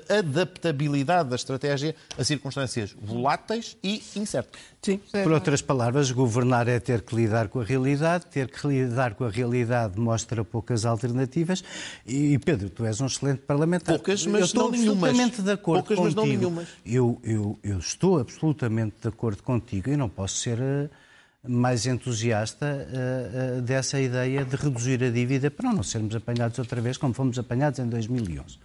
adaptabilidade 0.08 1.30
da 1.30 1.36
estratégia 1.36 1.94
a 2.18 2.24
circunstâncias 2.24 2.94
voláteis 3.00 3.76
e 3.82 4.02
incertas. 4.14 4.60
Sim, 4.82 5.00
por 5.22 5.32
outras 5.32 5.62
palavras, 5.62 6.10
governar 6.10 6.66
é 6.68 6.80
ter 6.80 7.02
que 7.02 7.14
lidar 7.14 7.48
com 7.48 7.60
a 7.60 7.64
realidade, 7.64 8.26
ter 8.26 8.50
que 8.50 8.66
lidar 8.66 9.14
com 9.14 9.24
a 9.24 9.30
realidade 9.30 9.98
mostra 9.98 10.44
poucas 10.44 10.84
alternativas. 10.84 11.62
E 12.04 12.38
Pedro, 12.38 12.68
tu 12.68 12.84
és 12.84 13.00
um 13.00 13.06
excelente 13.06 13.42
parlamentar. 13.42 13.94
Poucas, 13.94 14.26
mas 14.26 14.40
eu 14.40 14.46
estou 14.46 14.62
não 14.64 14.68
absolutamente 14.70 15.40
de 15.40 15.52
acordo 15.52 15.84
poucas, 15.84 15.98
contigo. 15.98 16.04
mas 16.04 16.14
não 16.14 16.26
nenhumas. 16.26 16.68
Eu, 16.84 17.20
eu, 17.22 17.58
eu 17.62 17.78
estou 17.78 18.18
absolutamente 18.18 18.96
de 19.00 19.08
acordo 19.08 19.42
contigo 19.42 19.88
e 19.88 19.96
não 19.96 20.08
posso 20.08 20.36
ser 20.36 20.58
eh, 20.60 20.90
mais 21.46 21.87
entusiasta 21.87 22.66
uh, 22.66 23.58
uh, 23.58 23.62
dessa 23.62 24.00
ideia 24.00 24.44
de 24.44 24.54
reduzir 24.54 25.02
a 25.02 25.11
dívida 25.11 25.50
para 25.50 25.72
não 25.72 25.82
sermos 25.82 26.14
apanhados 26.14 26.58
outra 26.58 26.80
vez 26.80 26.96
como 26.96 27.12
fomos 27.12 27.38
apanhados 27.38 27.80
em 27.80 27.88
2011. 27.88 28.58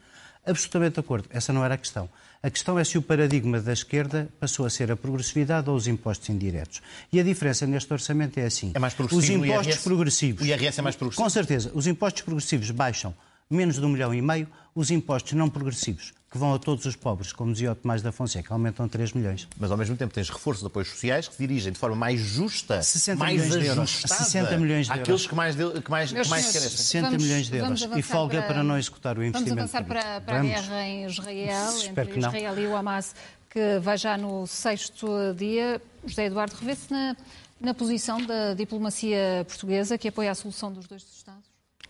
Absolutamente 0.45 0.93
de 0.93 0.99
acordo. 0.99 1.27
Essa 1.31 1.51
não 1.51 1.65
era 1.65 1.73
a 1.73 1.77
questão. 1.77 2.07
A 2.41 2.49
questão 2.49 2.77
é 2.79 2.83
se 2.83 2.97
o 2.97 3.01
paradigma 3.01 3.59
da 3.59 3.73
esquerda 3.73 4.29
passou 4.39 4.65
a 4.65 4.69
ser 4.69 4.91
a 4.91 4.95
progressividade 4.95 5.69
ou 5.69 5.75
os 5.75 5.87
impostos 5.87 6.29
indiretos. 6.29 6.81
E 7.11 7.19
a 7.19 7.23
diferença 7.23 7.65
neste 7.65 7.91
orçamento 7.91 8.37
é 8.39 8.45
assim. 8.45 8.71
É 8.73 8.79
mais 8.79 8.93
progressivo. 8.93 9.41
Os 9.41 9.49
impostos 9.49 9.77
progressivos. 9.77 10.41
O 10.43 10.45
IRS 10.45 10.79
é 10.79 10.83
mais 10.83 10.95
progressivo. 10.95 11.23
Com 11.23 11.29
certeza. 11.29 11.71
Os 11.73 11.87
impostos 11.87 12.21
progressivos 12.21 12.71
baixam 12.71 13.13
menos 13.49 13.77
de 13.77 13.85
um 13.85 13.89
milhão 13.89 14.13
e 14.13 14.21
meio. 14.21 14.47
Os 14.73 14.91
impostos 14.91 15.33
não 15.33 15.49
progressivos 15.49 16.13
que 16.29 16.37
vão 16.37 16.53
a 16.53 16.59
todos 16.59 16.85
os 16.85 16.95
pobres, 16.95 17.31
como 17.31 17.53
dizia 17.53 17.71
o 17.71 17.75
Tomás 17.75 18.01
da 18.01 18.11
Fonseca, 18.11 18.53
aumentam 18.53 18.87
3 18.87 19.13
milhões. 19.13 19.47
Mas 19.57 19.71
ao 19.71 19.77
mesmo 19.77 19.95
tempo 19.95 20.13
tens 20.13 20.29
reforço 20.29 20.61
de 20.61 20.67
apoios 20.67 20.89
sociais 20.89 21.27
que 21.27 21.35
se 21.35 21.47
dirigem 21.47 21.71
de 21.71 21.79
forma 21.79 21.95
mais 21.95 22.19
justa, 22.19 22.81
60 22.81 23.17
mais 23.17 23.41
milhões 23.41 23.61
de 23.61 23.65
euros. 23.67 23.89
60 23.89 24.57
milhões 24.57 24.85
de 24.87 24.91
euros. 24.91 25.01
Àqueles 25.03 25.27
que 25.27 25.35
mais, 25.35 25.55
de, 25.55 25.81
que 25.81 25.89
mais, 25.89 26.11
que 26.11 26.27
mais 26.27 26.45
carecem. 26.45 26.69
60 26.69 27.07
vamos, 27.07 27.23
milhões 27.23 27.49
de 27.49 27.57
euros. 27.57 27.81
E 27.95 28.01
folga 28.01 28.41
para... 28.41 28.47
para... 28.47 28.63
não 28.63 28.77
executar 28.77 29.17
o 29.17 29.23
investimento. 29.23 29.55
Vamos 29.55 29.73
avançar 29.73 29.85
para, 29.85 30.21
para 30.21 30.39
a 30.39 30.43
guerra 30.43 30.83
em 30.83 31.05
Israel, 31.05 31.71
entre 31.97 32.19
Israel 32.19 32.59
e 32.59 32.67
o 32.67 32.75
Hamas, 32.75 33.15
que 33.49 33.79
vai 33.79 33.97
já 33.97 34.17
no 34.17 34.45
sexto 34.45 35.07
dia. 35.33 35.81
José 36.05 36.25
Eduardo 36.25 36.55
revê-se 36.59 36.91
na, 36.91 37.15
na 37.59 37.73
posição 37.73 38.21
da 38.21 38.53
diplomacia 38.53 39.45
portuguesa 39.47 39.97
que 39.97 40.09
apoia 40.09 40.31
a 40.31 40.35
solução 40.35 40.73
dos 40.73 40.87
dois 40.87 41.03
Estados? 41.03 41.46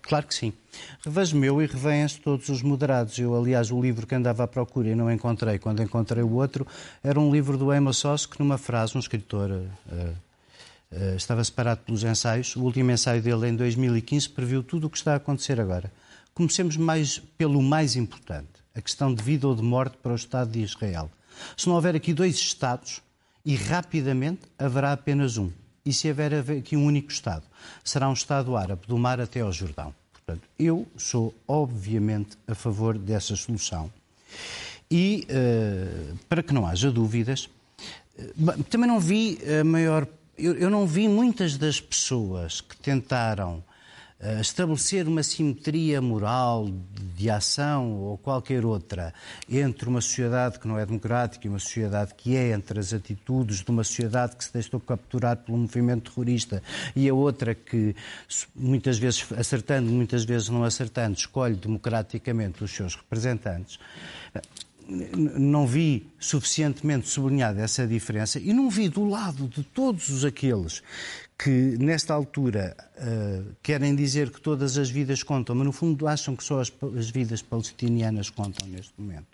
Claro 0.08 0.26
que 0.26 0.34
sim. 0.34 0.54
Revejo-me 1.04 1.48
eu 1.48 1.62
e 1.62 1.66
revêem-se 1.66 2.20
todos 2.22 2.48
os 2.48 2.62
moderados. 2.62 3.20
Eu, 3.20 3.36
aliás, 3.36 3.72
o 3.72 3.82
livro 3.82 4.08
que 4.08 4.16
andava 4.16 4.46
à 4.46 4.48
procura 4.48 4.88
e 4.88 4.96
não 4.96 5.12
encontrei, 5.12 5.60
quando 5.60 5.84
encontrei 5.84 6.24
o 6.24 6.32
outro, 6.32 6.66
era 7.04 7.20
um 7.20 7.30
livro 7.30 7.58
do 7.58 7.72
Amos 7.72 8.06
Oz, 8.06 8.26
que 8.26 8.40
numa 8.40 8.58
frase, 8.58 8.96
um 8.96 9.00
escritor, 9.00 9.52
uh, 9.52 9.56
uh, 10.92 11.16
estava 11.18 11.44
separado 11.44 11.82
pelos 11.82 12.04
ensaios. 12.04 12.56
O 12.56 12.64
último 12.64 12.90
ensaio 12.90 13.22
dele, 13.22 13.50
em 13.50 13.56
2015, 13.56 14.30
previu 14.30 14.64
tudo 14.64 14.88
o 14.88 14.90
que 14.90 14.98
está 14.98 15.12
a 15.12 15.18
acontecer 15.18 15.60
agora. 15.60 15.92
Comecemos 16.34 16.78
mais 16.78 17.20
pelo 17.38 17.62
mais 17.62 17.98
importante, 17.98 18.48
a 18.74 18.82
questão 18.82 19.14
de 19.14 19.22
vida 19.22 19.46
ou 19.46 19.56
de 19.56 19.62
morte 19.62 19.98
para 19.98 20.14
o 20.14 20.16
Estado 20.16 20.52
de 20.52 20.62
Israel. 20.62 21.12
Se 21.58 21.68
não 21.68 21.76
houver 21.76 21.96
aqui 21.96 22.14
dois 22.14 22.36
Estados, 22.36 23.02
e 23.44 23.56
rapidamente 23.56 24.42
haverá 24.58 24.94
apenas 24.94 25.38
um 25.38 25.50
e 25.88 25.94
se 25.94 26.10
houver 26.10 26.34
aqui 26.34 26.76
um 26.76 26.86
único 26.86 27.10
Estado, 27.10 27.44
será 27.82 28.10
um 28.10 28.14
Estado 28.14 28.58
árabe, 28.58 28.82
do 28.86 28.98
mar 28.98 29.22
até 29.22 29.40
ao 29.40 29.54
Jordão. 29.54 29.96
Portanto, 30.12 30.46
eu 30.60 30.86
sou, 30.98 31.34
obviamente, 31.48 32.38
a 32.46 32.54
favor 32.54 32.98
dessa 32.98 33.38
solução. 33.38 33.90
E, 34.92 35.26
uh, 35.30 36.18
para 36.28 36.44
que 36.44 36.54
não 36.54 36.68
haja 36.68 36.92
dúvidas, 36.92 37.50
uh, 38.20 38.64
também 38.66 38.90
não 38.90 39.00
vi 39.00 39.40
a 39.62 39.64
maior. 39.64 40.06
Eu, 40.38 40.56
eu 40.56 40.70
não 40.70 40.86
vi 40.86 41.08
muitas 41.08 41.56
das 41.56 41.80
pessoas 41.80 42.60
que 42.60 42.76
tentaram 42.76 43.64
estabelecer 44.42 45.08
uma 45.08 45.22
simetria 45.22 46.02
moral 46.02 46.68
de 47.16 47.30
ação 47.30 47.94
ou 47.98 48.18
qualquer 48.18 48.66
outra 48.66 49.14
entre 49.48 49.88
uma 49.88 50.02
sociedade 50.02 50.60
que 50.60 50.68
não 50.68 50.78
é 50.78 50.86
democrática 50.86 51.46
e 51.46 51.50
uma 51.50 51.60
sociedade 51.60 52.16
que 52.16 52.36
é, 52.36 52.52
entre 52.52 52.80
as 52.80 52.94
atitudes 52.94 53.64
de 53.64 53.70
uma 53.70 53.84
sociedade 53.84 54.36
que 54.36 54.44
se 54.44 54.52
deixou 54.52 54.80
capturar 54.80 55.38
pelo 55.38 55.58
movimento 55.58 56.12
terrorista 56.12 56.64
e 56.96 57.08
a 57.08 57.14
outra 57.14 57.54
que, 57.54 57.96
muitas 58.56 58.98
vezes 58.98 59.32
acertando, 59.34 59.92
muitas 59.92 60.26
vezes 60.26 60.50
não 60.50 60.64
acertando, 60.64 61.16
escolhe 61.16 61.56
democraticamente 61.56 62.64
os 62.64 62.72
seus 62.72 62.96
representantes. 62.96 63.80
Não 64.88 65.68
vi 65.68 66.08
suficientemente 66.20 67.10
sublinhada 67.10 67.62
essa 67.62 67.86
diferença 67.86 68.40
e 68.40 68.54
não 68.54 68.70
vi 68.70 68.88
do 68.88 69.06
lado 69.06 69.48
de 69.48 69.64
todos 69.64 70.10
os 70.10 70.24
aqueles 70.24 70.82
que, 71.38 71.78
nesta 71.78 72.14
altura, 72.14 72.76
uh, 72.98 73.56
querem 73.62 73.96
dizer 73.96 74.32
que 74.32 74.42
todas 74.42 74.78
as 74.78 74.90
vidas 74.90 75.22
contam, 75.22 75.56
mas 75.56 75.66
no 75.66 75.72
fundo 75.72 76.08
acham 76.08 76.36
que 76.36 76.44
só 76.44 76.60
as, 76.60 76.72
as 76.98 77.10
vidas 77.10 77.42
palestinianas 77.42 78.30
contam 78.30 78.68
neste 78.68 78.94
momento. 78.98 79.28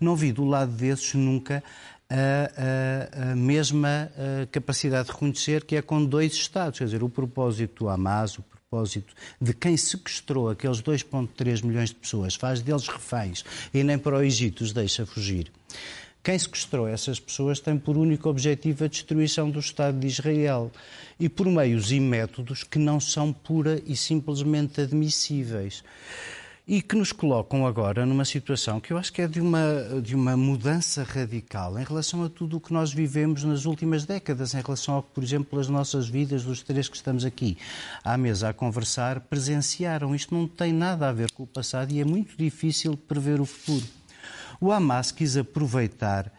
Não 0.00 0.16
vi 0.16 0.32
do 0.32 0.44
lado 0.44 0.72
desses 0.72 1.14
nunca 1.14 1.62
a, 2.08 3.28
a, 3.28 3.32
a 3.32 3.36
mesma 3.36 4.10
a 4.42 4.46
capacidade 4.46 5.08
de 5.08 5.12
reconhecer 5.12 5.64
que 5.64 5.76
é 5.76 5.82
com 5.82 6.04
dois 6.04 6.32
Estados. 6.32 6.78
Quer 6.78 6.86
dizer, 6.86 7.02
o 7.02 7.08
propósito 7.08 7.84
do 7.84 7.88
Hamas, 7.88 8.38
o 8.38 8.42
propósito 8.76 9.14
de 9.40 9.54
quem 9.54 9.76
sequestrou 9.76 10.50
aqueles 10.50 10.82
2,3 10.82 11.64
milhões 11.64 11.88
de 11.88 11.94
pessoas, 11.94 12.34
faz 12.34 12.60
deles 12.60 12.86
reféns 12.86 13.44
e 13.72 13.82
nem 13.82 13.98
para 13.98 14.16
o 14.16 14.22
Egito 14.22 14.62
os 14.62 14.72
deixa 14.72 15.06
fugir. 15.06 15.50
Quem 16.22 16.38
sequestrou 16.38 16.88
essas 16.88 17.20
pessoas 17.20 17.60
tem 17.60 17.78
por 17.78 17.96
único 17.96 18.28
objetivo 18.28 18.84
a 18.84 18.88
destruição 18.88 19.48
do 19.48 19.60
Estado 19.60 19.98
de 19.98 20.08
Israel 20.08 20.72
e 21.20 21.28
por 21.28 21.46
meios 21.46 21.92
e 21.92 22.00
métodos 22.00 22.64
que 22.64 22.78
não 22.78 22.98
são 22.98 23.32
pura 23.32 23.80
e 23.86 23.96
simplesmente 23.96 24.80
admissíveis 24.80 25.84
e 26.66 26.82
que 26.82 26.96
nos 26.96 27.12
colocam 27.12 27.64
agora 27.64 28.04
numa 28.04 28.24
situação 28.24 28.80
que 28.80 28.92
eu 28.92 28.98
acho 28.98 29.12
que 29.12 29.22
é 29.22 29.28
de 29.28 29.40
uma, 29.40 30.00
de 30.02 30.16
uma 30.16 30.36
mudança 30.36 31.04
radical 31.04 31.78
em 31.78 31.84
relação 31.84 32.24
a 32.24 32.28
tudo 32.28 32.56
o 32.56 32.60
que 32.60 32.72
nós 32.72 32.92
vivemos 32.92 33.44
nas 33.44 33.66
últimas 33.66 34.04
décadas, 34.04 34.52
em 34.52 34.60
relação 34.60 34.96
ao 34.96 35.02
que, 35.04 35.10
por 35.10 35.22
exemplo, 35.22 35.60
as 35.60 35.68
nossas 35.68 36.08
vidas, 36.08 36.42
dos 36.42 36.62
três 36.62 36.88
que 36.88 36.96
estamos 36.96 37.24
aqui 37.24 37.56
à 38.02 38.18
mesa 38.18 38.48
a 38.48 38.52
conversar, 38.52 39.20
presenciaram. 39.20 40.12
Isto 40.12 40.34
não 40.34 40.48
tem 40.48 40.72
nada 40.72 41.08
a 41.08 41.12
ver 41.12 41.30
com 41.30 41.44
o 41.44 41.46
passado 41.46 41.92
e 41.92 42.00
é 42.00 42.04
muito 42.04 42.36
difícil 42.36 42.96
prever 42.96 43.40
o 43.40 43.46
futuro. 43.46 43.86
O 44.60 44.72
Hamas 44.72 45.12
quis 45.12 45.36
aproveitar 45.36 46.32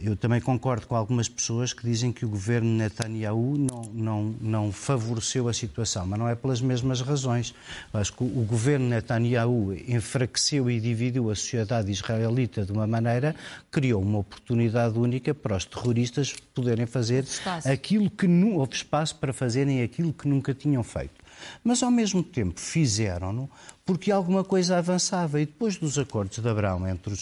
eu 0.00 0.16
também 0.16 0.40
concordo 0.40 0.86
com 0.86 0.96
algumas 0.96 1.28
pessoas 1.28 1.74
que 1.74 1.82
dizem 1.82 2.10
que 2.10 2.24
o 2.24 2.28
governo 2.30 2.70
Netanyahu 2.70 3.58
não, 3.58 3.82
não, 3.92 4.34
não 4.40 4.72
favoreceu 4.72 5.48
a 5.48 5.52
situação, 5.52 6.06
mas 6.06 6.18
não 6.18 6.26
é 6.26 6.34
pelas 6.34 6.62
mesmas 6.62 7.02
razões. 7.02 7.54
Eu 7.92 8.00
acho 8.00 8.12
que 8.14 8.24
o 8.24 8.44
governo 8.44 8.88
Netanyahu 8.88 9.74
enfraqueceu 9.86 10.70
e 10.70 10.80
dividiu 10.80 11.30
a 11.30 11.34
sociedade 11.34 11.90
israelita 11.90 12.64
de 12.64 12.72
uma 12.72 12.86
maneira 12.86 13.34
que 13.70 13.80
criou 13.80 14.00
uma 14.00 14.20
oportunidade 14.20 14.98
única 14.98 15.34
para 15.34 15.56
os 15.56 15.66
terroristas 15.66 16.32
poderem 16.54 16.86
fazer 16.86 17.24
espaço. 17.24 17.68
aquilo 17.68 18.08
que 18.08 18.26
não 18.26 18.56
houve 18.56 18.76
espaço 18.76 19.16
para 19.16 19.32
fazerem 19.34 19.82
aquilo 19.82 20.10
que 20.10 20.26
nunca 20.26 20.54
tinham 20.54 20.82
feito. 20.82 21.26
Mas, 21.62 21.82
ao 21.82 21.90
mesmo 21.90 22.22
tempo, 22.22 22.58
fizeram-no 22.58 23.50
porque 23.86 24.10
alguma 24.10 24.42
coisa 24.42 24.76
avançava. 24.76 25.40
E 25.40 25.46
depois 25.46 25.76
dos 25.76 25.96
acordos 25.96 26.40
de 26.40 26.48
Abraão 26.48 26.86
entre, 26.86 27.14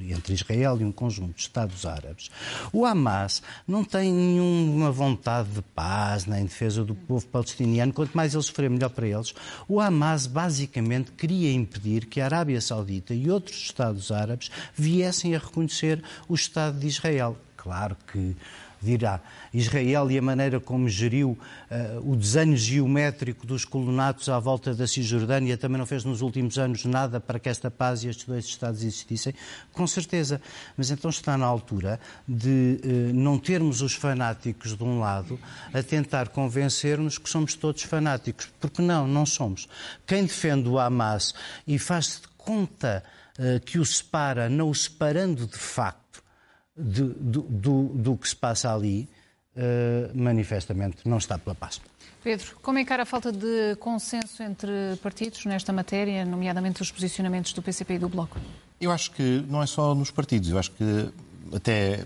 entre 0.00 0.34
Israel 0.34 0.76
e 0.80 0.84
um 0.84 0.90
conjunto 0.90 1.36
de 1.36 1.42
Estados 1.42 1.86
árabes, 1.86 2.30
o 2.72 2.84
Hamas 2.84 3.40
não 3.66 3.84
tem 3.84 4.12
nenhuma 4.12 4.90
vontade 4.90 5.48
de 5.50 5.62
paz 5.62 6.26
nem 6.26 6.44
defesa 6.44 6.84
do 6.84 6.96
povo 6.96 7.24
palestiniano. 7.26 7.92
Quanto 7.92 8.16
mais 8.16 8.34
eles 8.34 8.46
sofrerem, 8.46 8.74
melhor 8.74 8.90
para 8.90 9.06
eles. 9.06 9.32
O 9.68 9.80
Hamas, 9.80 10.26
basicamente, 10.26 11.12
queria 11.12 11.52
impedir 11.52 12.06
que 12.06 12.20
a 12.20 12.24
Arábia 12.24 12.60
Saudita 12.60 13.14
e 13.14 13.30
outros 13.30 13.56
Estados 13.56 14.10
árabes 14.10 14.50
viessem 14.74 15.36
a 15.36 15.38
reconhecer 15.38 16.02
o 16.28 16.34
Estado 16.34 16.80
de 16.80 16.88
Israel. 16.88 17.36
Claro 17.56 17.96
que 18.10 18.36
dirá. 18.80 19.20
Israel 19.52 20.10
e 20.10 20.18
a 20.18 20.22
maneira 20.22 20.60
como 20.60 20.88
geriu 20.88 21.38
uh, 21.70 22.10
o 22.10 22.16
desenho 22.16 22.56
geométrico 22.56 23.46
dos 23.46 23.64
colonatos 23.64 24.28
à 24.28 24.38
volta 24.38 24.74
da 24.74 24.86
Cisjordânia 24.86 25.56
também 25.56 25.78
não 25.78 25.86
fez 25.86 26.04
nos 26.04 26.20
últimos 26.20 26.58
anos 26.58 26.84
nada 26.84 27.20
para 27.20 27.38
que 27.38 27.48
esta 27.48 27.70
paz 27.70 28.04
e 28.04 28.08
estes 28.08 28.26
dois 28.26 28.44
Estados 28.44 28.82
existissem? 28.82 29.34
Com 29.72 29.86
certeza. 29.86 30.40
Mas 30.76 30.90
então 30.90 31.10
está 31.10 31.36
na 31.36 31.46
altura 31.46 32.00
de 32.26 32.80
uh, 32.84 33.14
não 33.14 33.38
termos 33.38 33.82
os 33.82 33.94
fanáticos 33.94 34.76
de 34.76 34.84
um 34.84 35.00
lado 35.00 35.38
a 35.72 35.82
tentar 35.82 36.28
convencer-nos 36.28 37.18
que 37.18 37.28
somos 37.28 37.54
todos 37.54 37.82
fanáticos. 37.82 38.48
Porque 38.60 38.82
não, 38.82 39.06
não 39.06 39.26
somos. 39.26 39.68
Quem 40.06 40.24
defende 40.24 40.68
o 40.68 40.78
Hamas 40.78 41.34
e 41.66 41.78
faz-se 41.78 42.20
conta 42.36 43.02
uh, 43.38 43.60
que 43.60 43.78
o 43.78 43.84
separa, 43.84 44.48
não 44.48 44.70
o 44.70 44.74
separando 44.74 45.46
de 45.46 45.58
facto, 45.58 46.22
de, 46.78 47.02
do, 47.02 47.42
do, 47.42 47.82
do, 47.94 48.16
que 48.16 48.28
se 48.28 48.36
passa 48.36 48.72
ali, 48.72 49.08
uh, 49.56 50.16
manifestamente 50.16 50.98
não 51.04 51.18
está 51.18 51.36
pela 51.38 51.54
paz. 51.54 51.80
Pedro, 52.22 52.56
como 52.62 52.78
encara 52.78 53.02
a 53.02 53.06
falta 53.06 53.32
de 53.32 53.76
consenso 53.76 54.42
entre 54.42 54.70
partidos 55.02 55.44
nesta 55.44 55.72
matéria, 55.72 56.24
nomeadamente 56.24 56.82
os 56.82 56.90
posicionamentos 56.90 57.52
do 57.52 57.62
PCP 57.62 57.94
e 57.94 57.98
do 57.98 58.08
Bloco? 58.08 58.38
Eu 58.80 58.90
acho 58.90 59.10
que 59.12 59.44
não 59.48 59.62
é 59.62 59.66
só 59.66 59.94
nos 59.94 60.10
partidos, 60.10 60.50
eu 60.50 60.58
acho 60.58 60.70
que 60.72 61.10
até 61.54 62.04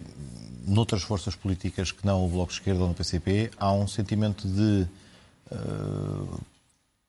noutras 0.66 1.02
forças 1.02 1.34
políticas 1.34 1.90
que 1.92 2.06
não 2.06 2.24
o 2.24 2.28
Bloco 2.28 2.52
de 2.52 2.58
Esquerda 2.58 2.82
ou 2.82 2.88
no 2.88 2.94
PCP, 2.94 3.50
há 3.58 3.72
um 3.72 3.86
sentimento 3.86 4.46
de 4.46 4.86
uh, 5.50 6.40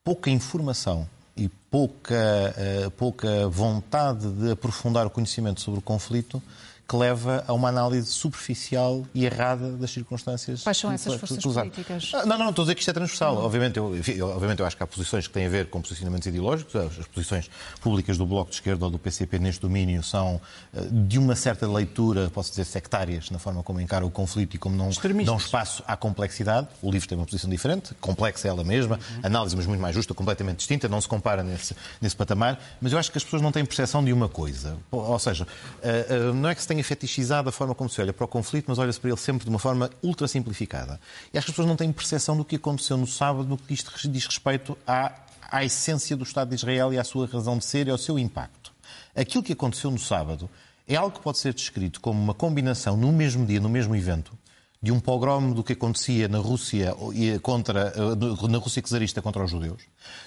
pouca 0.02 0.30
informação 0.30 1.08
e 1.36 1.48
pouca, 1.70 2.54
uh, 2.86 2.90
pouca 2.92 3.48
vontade 3.48 4.28
de 4.32 4.50
aprofundar 4.52 5.06
o 5.06 5.10
conhecimento 5.10 5.60
sobre 5.60 5.78
o 5.78 5.82
conflito 5.82 6.42
que 6.86 6.96
leva 6.96 7.42
a 7.46 7.52
uma 7.52 7.68
análise 7.68 8.08
superficial 8.08 9.06
e 9.14 9.24
errada 9.24 9.72
das 9.72 9.90
circunstâncias. 9.90 10.62
Quais 10.62 10.76
são 10.76 10.92
essas 10.92 11.14
forças 11.14 11.42
políticas? 11.42 12.12
Ah, 12.14 12.26
não, 12.26 12.38
não, 12.38 12.50
estou 12.50 12.62
a 12.62 12.66
dizer 12.66 12.74
que 12.74 12.80
isto 12.82 12.90
é 12.90 12.92
transversal. 12.92 13.38
Obviamente 13.38 13.78
eu, 13.78 13.86
obviamente 14.34 14.60
eu 14.60 14.66
acho 14.66 14.76
que 14.76 14.82
há 14.82 14.86
posições 14.86 15.26
que 15.26 15.32
têm 15.32 15.46
a 15.46 15.48
ver 15.48 15.66
com 15.70 15.80
posicionamentos 15.80 16.26
ideológicos. 16.26 16.76
As 16.76 17.06
posições 17.06 17.50
públicas 17.80 18.18
do 18.18 18.26
Bloco 18.26 18.50
de 18.50 18.56
Esquerda 18.56 18.84
ou 18.84 18.90
do 18.90 18.98
PCP 18.98 19.38
neste 19.38 19.62
domínio 19.62 20.02
são 20.02 20.40
ah, 20.76 20.80
de 20.90 21.18
uma 21.18 21.34
certa 21.34 21.66
leitura, 21.66 22.30
posso 22.32 22.50
dizer, 22.50 22.66
sectárias, 22.66 23.30
na 23.30 23.38
forma 23.38 23.62
como 23.62 23.80
encaram 23.80 24.06
o 24.06 24.10
conflito 24.10 24.54
e 24.54 24.58
como 24.58 24.76
não 24.76 24.90
dão 25.24 25.38
espaço 25.38 25.82
à 25.86 25.96
complexidade. 25.96 26.68
O 26.82 26.90
livro 26.90 27.08
tem 27.08 27.16
uma 27.16 27.24
posição 27.24 27.48
diferente, 27.48 27.94
complexa 27.94 28.46
ela 28.46 28.62
mesma, 28.62 28.96
uhum. 28.96 29.20
análise, 29.22 29.56
mas 29.56 29.66
muito 29.66 29.80
mais 29.80 29.94
justa, 29.94 30.12
completamente 30.12 30.58
distinta, 30.58 30.86
não 30.86 31.00
se 31.00 31.08
compara 31.08 31.42
nesse, 31.42 31.74
nesse 32.00 32.14
patamar. 32.14 32.60
Mas 32.80 32.92
eu 32.92 32.98
acho 32.98 33.10
que 33.10 33.16
as 33.16 33.24
pessoas 33.24 33.40
não 33.40 33.50
têm 33.50 33.64
percepção 33.64 34.04
de 34.04 34.12
uma 34.12 34.28
coisa. 34.28 34.76
Ou 34.90 35.18
seja, 35.18 35.46
ah, 35.82 36.32
não 36.34 36.50
é 36.50 36.54
que 36.54 36.60
se 36.60 36.73
tenha 36.74 36.84
fetichizado 36.84 37.48
a 37.48 37.52
forma 37.52 37.74
como 37.74 37.88
se 37.88 38.00
olha 38.00 38.12
para 38.12 38.24
o 38.24 38.28
conflito, 38.28 38.66
mas 38.68 38.78
olha-se 38.78 38.98
para 38.98 39.10
ele 39.10 39.18
sempre 39.18 39.44
de 39.44 39.50
uma 39.50 39.58
forma 39.58 39.88
ultra 40.02 40.26
simplificada. 40.26 41.00
E 41.32 41.38
acho 41.38 41.46
que 41.46 41.50
as 41.50 41.54
pessoas 41.54 41.68
não 41.68 41.76
têm 41.76 41.92
percepção 41.92 42.36
do 42.36 42.44
que 42.44 42.56
aconteceu 42.56 42.96
no 42.96 43.06
sábado 43.06 43.48
no 43.48 43.56
que 43.56 43.72
isto 43.72 43.92
diz 44.10 44.26
respeito 44.26 44.76
à, 44.86 45.12
à 45.50 45.64
essência 45.64 46.16
do 46.16 46.24
Estado 46.24 46.48
de 46.48 46.56
Israel 46.56 46.92
e 46.92 46.98
à 46.98 47.04
sua 47.04 47.26
razão 47.26 47.56
de 47.56 47.64
ser 47.64 47.86
e 47.86 47.90
ao 47.90 47.98
seu 47.98 48.18
impacto. 48.18 48.72
Aquilo 49.14 49.44
que 49.44 49.52
aconteceu 49.52 49.90
no 49.90 49.98
sábado 49.98 50.50
é 50.86 50.96
algo 50.96 51.16
que 51.16 51.22
pode 51.22 51.38
ser 51.38 51.54
descrito 51.54 52.00
como 52.00 52.20
uma 52.20 52.34
combinação, 52.34 52.96
no 52.96 53.12
mesmo 53.12 53.46
dia, 53.46 53.60
no 53.60 53.68
mesmo 53.68 53.94
evento, 53.94 54.36
de 54.84 54.92
um 54.92 55.00
pogrom 55.00 55.50
do 55.50 55.64
que 55.64 55.72
acontecia 55.72 56.28
na 56.28 56.36
Rússia 56.36 56.94
contra 57.40 57.90
eh, 57.96 58.48
na 58.48 58.58
Rússia 58.58 58.82
czarista 58.82 59.22
contra 59.22 59.42
os 59.42 59.50
judeus, 59.50 59.80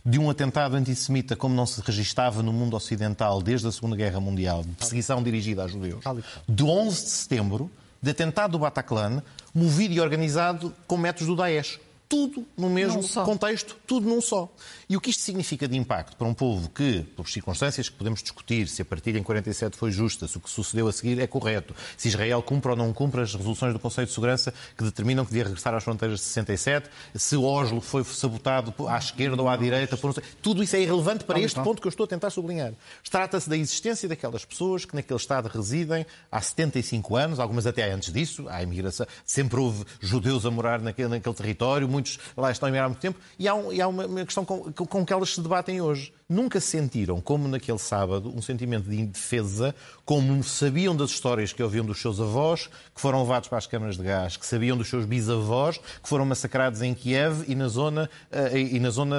de 0.04 0.18
um 0.18 0.32
atentado 0.32 0.76
antissemita 0.76 1.36
como 1.36 1.54
não 1.54 1.68
se 1.68 1.80
registava 1.82 2.42
no 2.42 2.52
mundo 2.52 2.76
ocidental 2.76 3.40
desde 3.40 3.68
a 3.68 3.72
Segunda 3.72 3.96
Guerra 3.96 4.20
Mundial, 4.20 4.64
de 4.64 4.70
perseguição 4.70 5.22
dirigida 5.22 5.64
a 5.64 5.68
judeus, 5.68 6.04
de 6.50 6.64
11 6.64 7.04
de 7.04 7.10
setembro, 7.12 7.72
de 8.02 8.10
atentado 8.10 8.54
do 8.54 8.60
Bataclan, 8.60 9.22
movido 9.54 9.94
e 9.94 10.02
organizado 10.02 10.74
com 10.88 10.98
métodos 10.98 11.28
do 11.28 11.36
Daesh 11.36 11.80
tudo 12.10 12.46
no 12.58 12.70
mesmo 12.70 13.08
contexto, 13.26 13.76
tudo 13.86 14.08
num 14.08 14.22
só. 14.22 14.50
E 14.90 14.96
o 14.96 15.02
que 15.02 15.10
isto 15.10 15.22
significa 15.24 15.68
de 15.68 15.78
impacto 15.78 16.16
para 16.16 16.26
um 16.26 16.34
povo 16.34 16.70
que, 16.70 17.02
por 17.16 17.28
circunstâncias 17.28 17.90
que 17.90 17.96
podemos 17.98 18.22
discutir, 18.22 18.68
se 18.68 18.82
a 18.82 18.86
partilha 18.86 19.20
em 19.20 19.24
47 19.24 19.76
foi 19.76 19.92
justa, 19.92 20.28
se 20.28 20.38
o 20.38 20.40
que 20.40 20.50
sucedeu 20.50 20.88
a 20.88 20.94
seguir 20.94 21.20
é 21.20 21.28
correto, 21.28 21.76
se 21.98 22.08
Israel 22.08 22.42
cumpre 22.42 22.72
ou 22.72 22.78
não 22.78 22.94
cumpre 22.94 23.22
as 23.22 23.36
resoluções 23.36 23.74
do 23.74 23.80
Conselho 23.80 24.08
de 24.08 24.14
Segurança 24.14 24.54
que 24.78 24.84
determinam 24.84 25.26
que 25.26 25.32
devia 25.32 25.44
regressar 25.44 25.74
às 25.74 25.84
fronteiras 25.84 26.20
de 26.20 26.26
67, 26.26 26.90
se 27.16 27.36
Oslo 27.36 27.82
foi 27.82 28.04
sabotado 28.06 28.74
à 28.88 28.98
esquerda 28.98 29.42
ou 29.42 29.50
à 29.50 29.58
direita, 29.58 29.98
por... 29.98 30.14
tudo 30.42 30.64
isso 30.64 30.76
é 30.76 30.82
irrelevante 30.82 31.26
para 31.26 31.40
este 31.40 31.60
ponto 31.62 31.82
que 31.82 31.88
eu 31.88 31.90
estou 31.90 32.06
a 32.06 32.08
tentar 32.08 32.30
sublinhar. 32.30 32.74
Trata-se 33.10 33.50
da 33.50 33.58
existência 33.58 34.08
daquelas 34.08 34.46
pessoas 34.46 34.86
que 34.86 34.96
naquele 34.96 35.20
Estado 35.20 35.50
residem 35.50 36.06
há 36.32 36.42
75 36.42 37.16
anos, 37.16 37.40
algumas 37.40 37.68
até 37.68 37.92
antes 37.92 38.14
disso, 38.14 38.46
há 38.48 38.64
imigração, 38.64 39.06
sempre 39.26 39.60
houve 39.60 39.84
judeus 40.00 40.46
a 40.46 40.52
morar 40.52 40.82
naquele, 40.82 41.10
naquele 41.10 41.36
território, 41.36 41.88
muitos 41.98 42.20
lá 42.36 42.52
estão 42.52 42.70
há 42.70 42.88
muito 42.88 43.00
tempo, 43.00 43.20
e 43.40 43.48
há, 43.48 43.56
um, 43.56 43.74
e 43.74 43.82
há 43.82 43.88
uma, 43.88 44.24
questão 44.24 44.46
com, 44.46 44.72
com 44.72 45.06
que 45.06 45.12
elas 45.12 45.34
se 45.34 45.42
debatem 45.42 45.82
hoje. 45.82 46.14
Nunca 46.30 46.60
sentiram, 46.60 47.22
como 47.22 47.48
naquele 47.48 47.80
sábado, 47.80 48.32
um 48.36 48.42
sentimento 48.42 48.90
de 48.90 49.00
indefesa, 49.00 49.74
como 50.06 50.44
sabiam 50.44 50.96
das 50.96 51.10
histórias 51.12 51.54
que 51.54 51.64
ouviam 51.64 51.86
dos 51.86 52.00
seus 52.00 52.20
avós, 52.20 52.70
que 52.94 53.02
foram 53.02 53.22
levados 53.22 53.48
para 53.48 53.58
as 53.58 53.66
câmaras 53.66 53.98
de 53.98 54.04
gás, 54.04 54.38
que 54.38 54.46
sabiam 54.46 54.78
dos 54.78 54.90
seus 54.90 55.06
bisavós, 55.06 55.78
que 55.78 56.08
foram 56.08 56.26
massacrados 56.26 56.82
em 56.82 56.94
Kiev 56.94 57.46
e 57.48 57.56
na 57.56 57.68
zona, 57.68 58.10
uh, 58.32 58.58
e 58.58 58.80
na 58.80 58.90
zona 58.90 59.16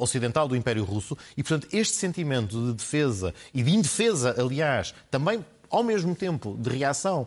ocidental 0.00 0.48
do 0.48 0.56
Império 0.56 0.84
Russo. 0.84 1.16
E, 1.36 1.42
portanto, 1.42 1.68
este 1.72 1.94
sentimento 1.94 2.60
de 2.66 2.72
defesa 2.74 3.32
e 3.54 3.62
de 3.62 3.74
indefesa, 3.74 4.34
aliás, 4.36 4.92
também 5.10 5.44
ao 5.70 5.82
mesmo 5.82 6.14
tempo 6.14 6.56
de 6.60 6.68
reação 6.70 7.26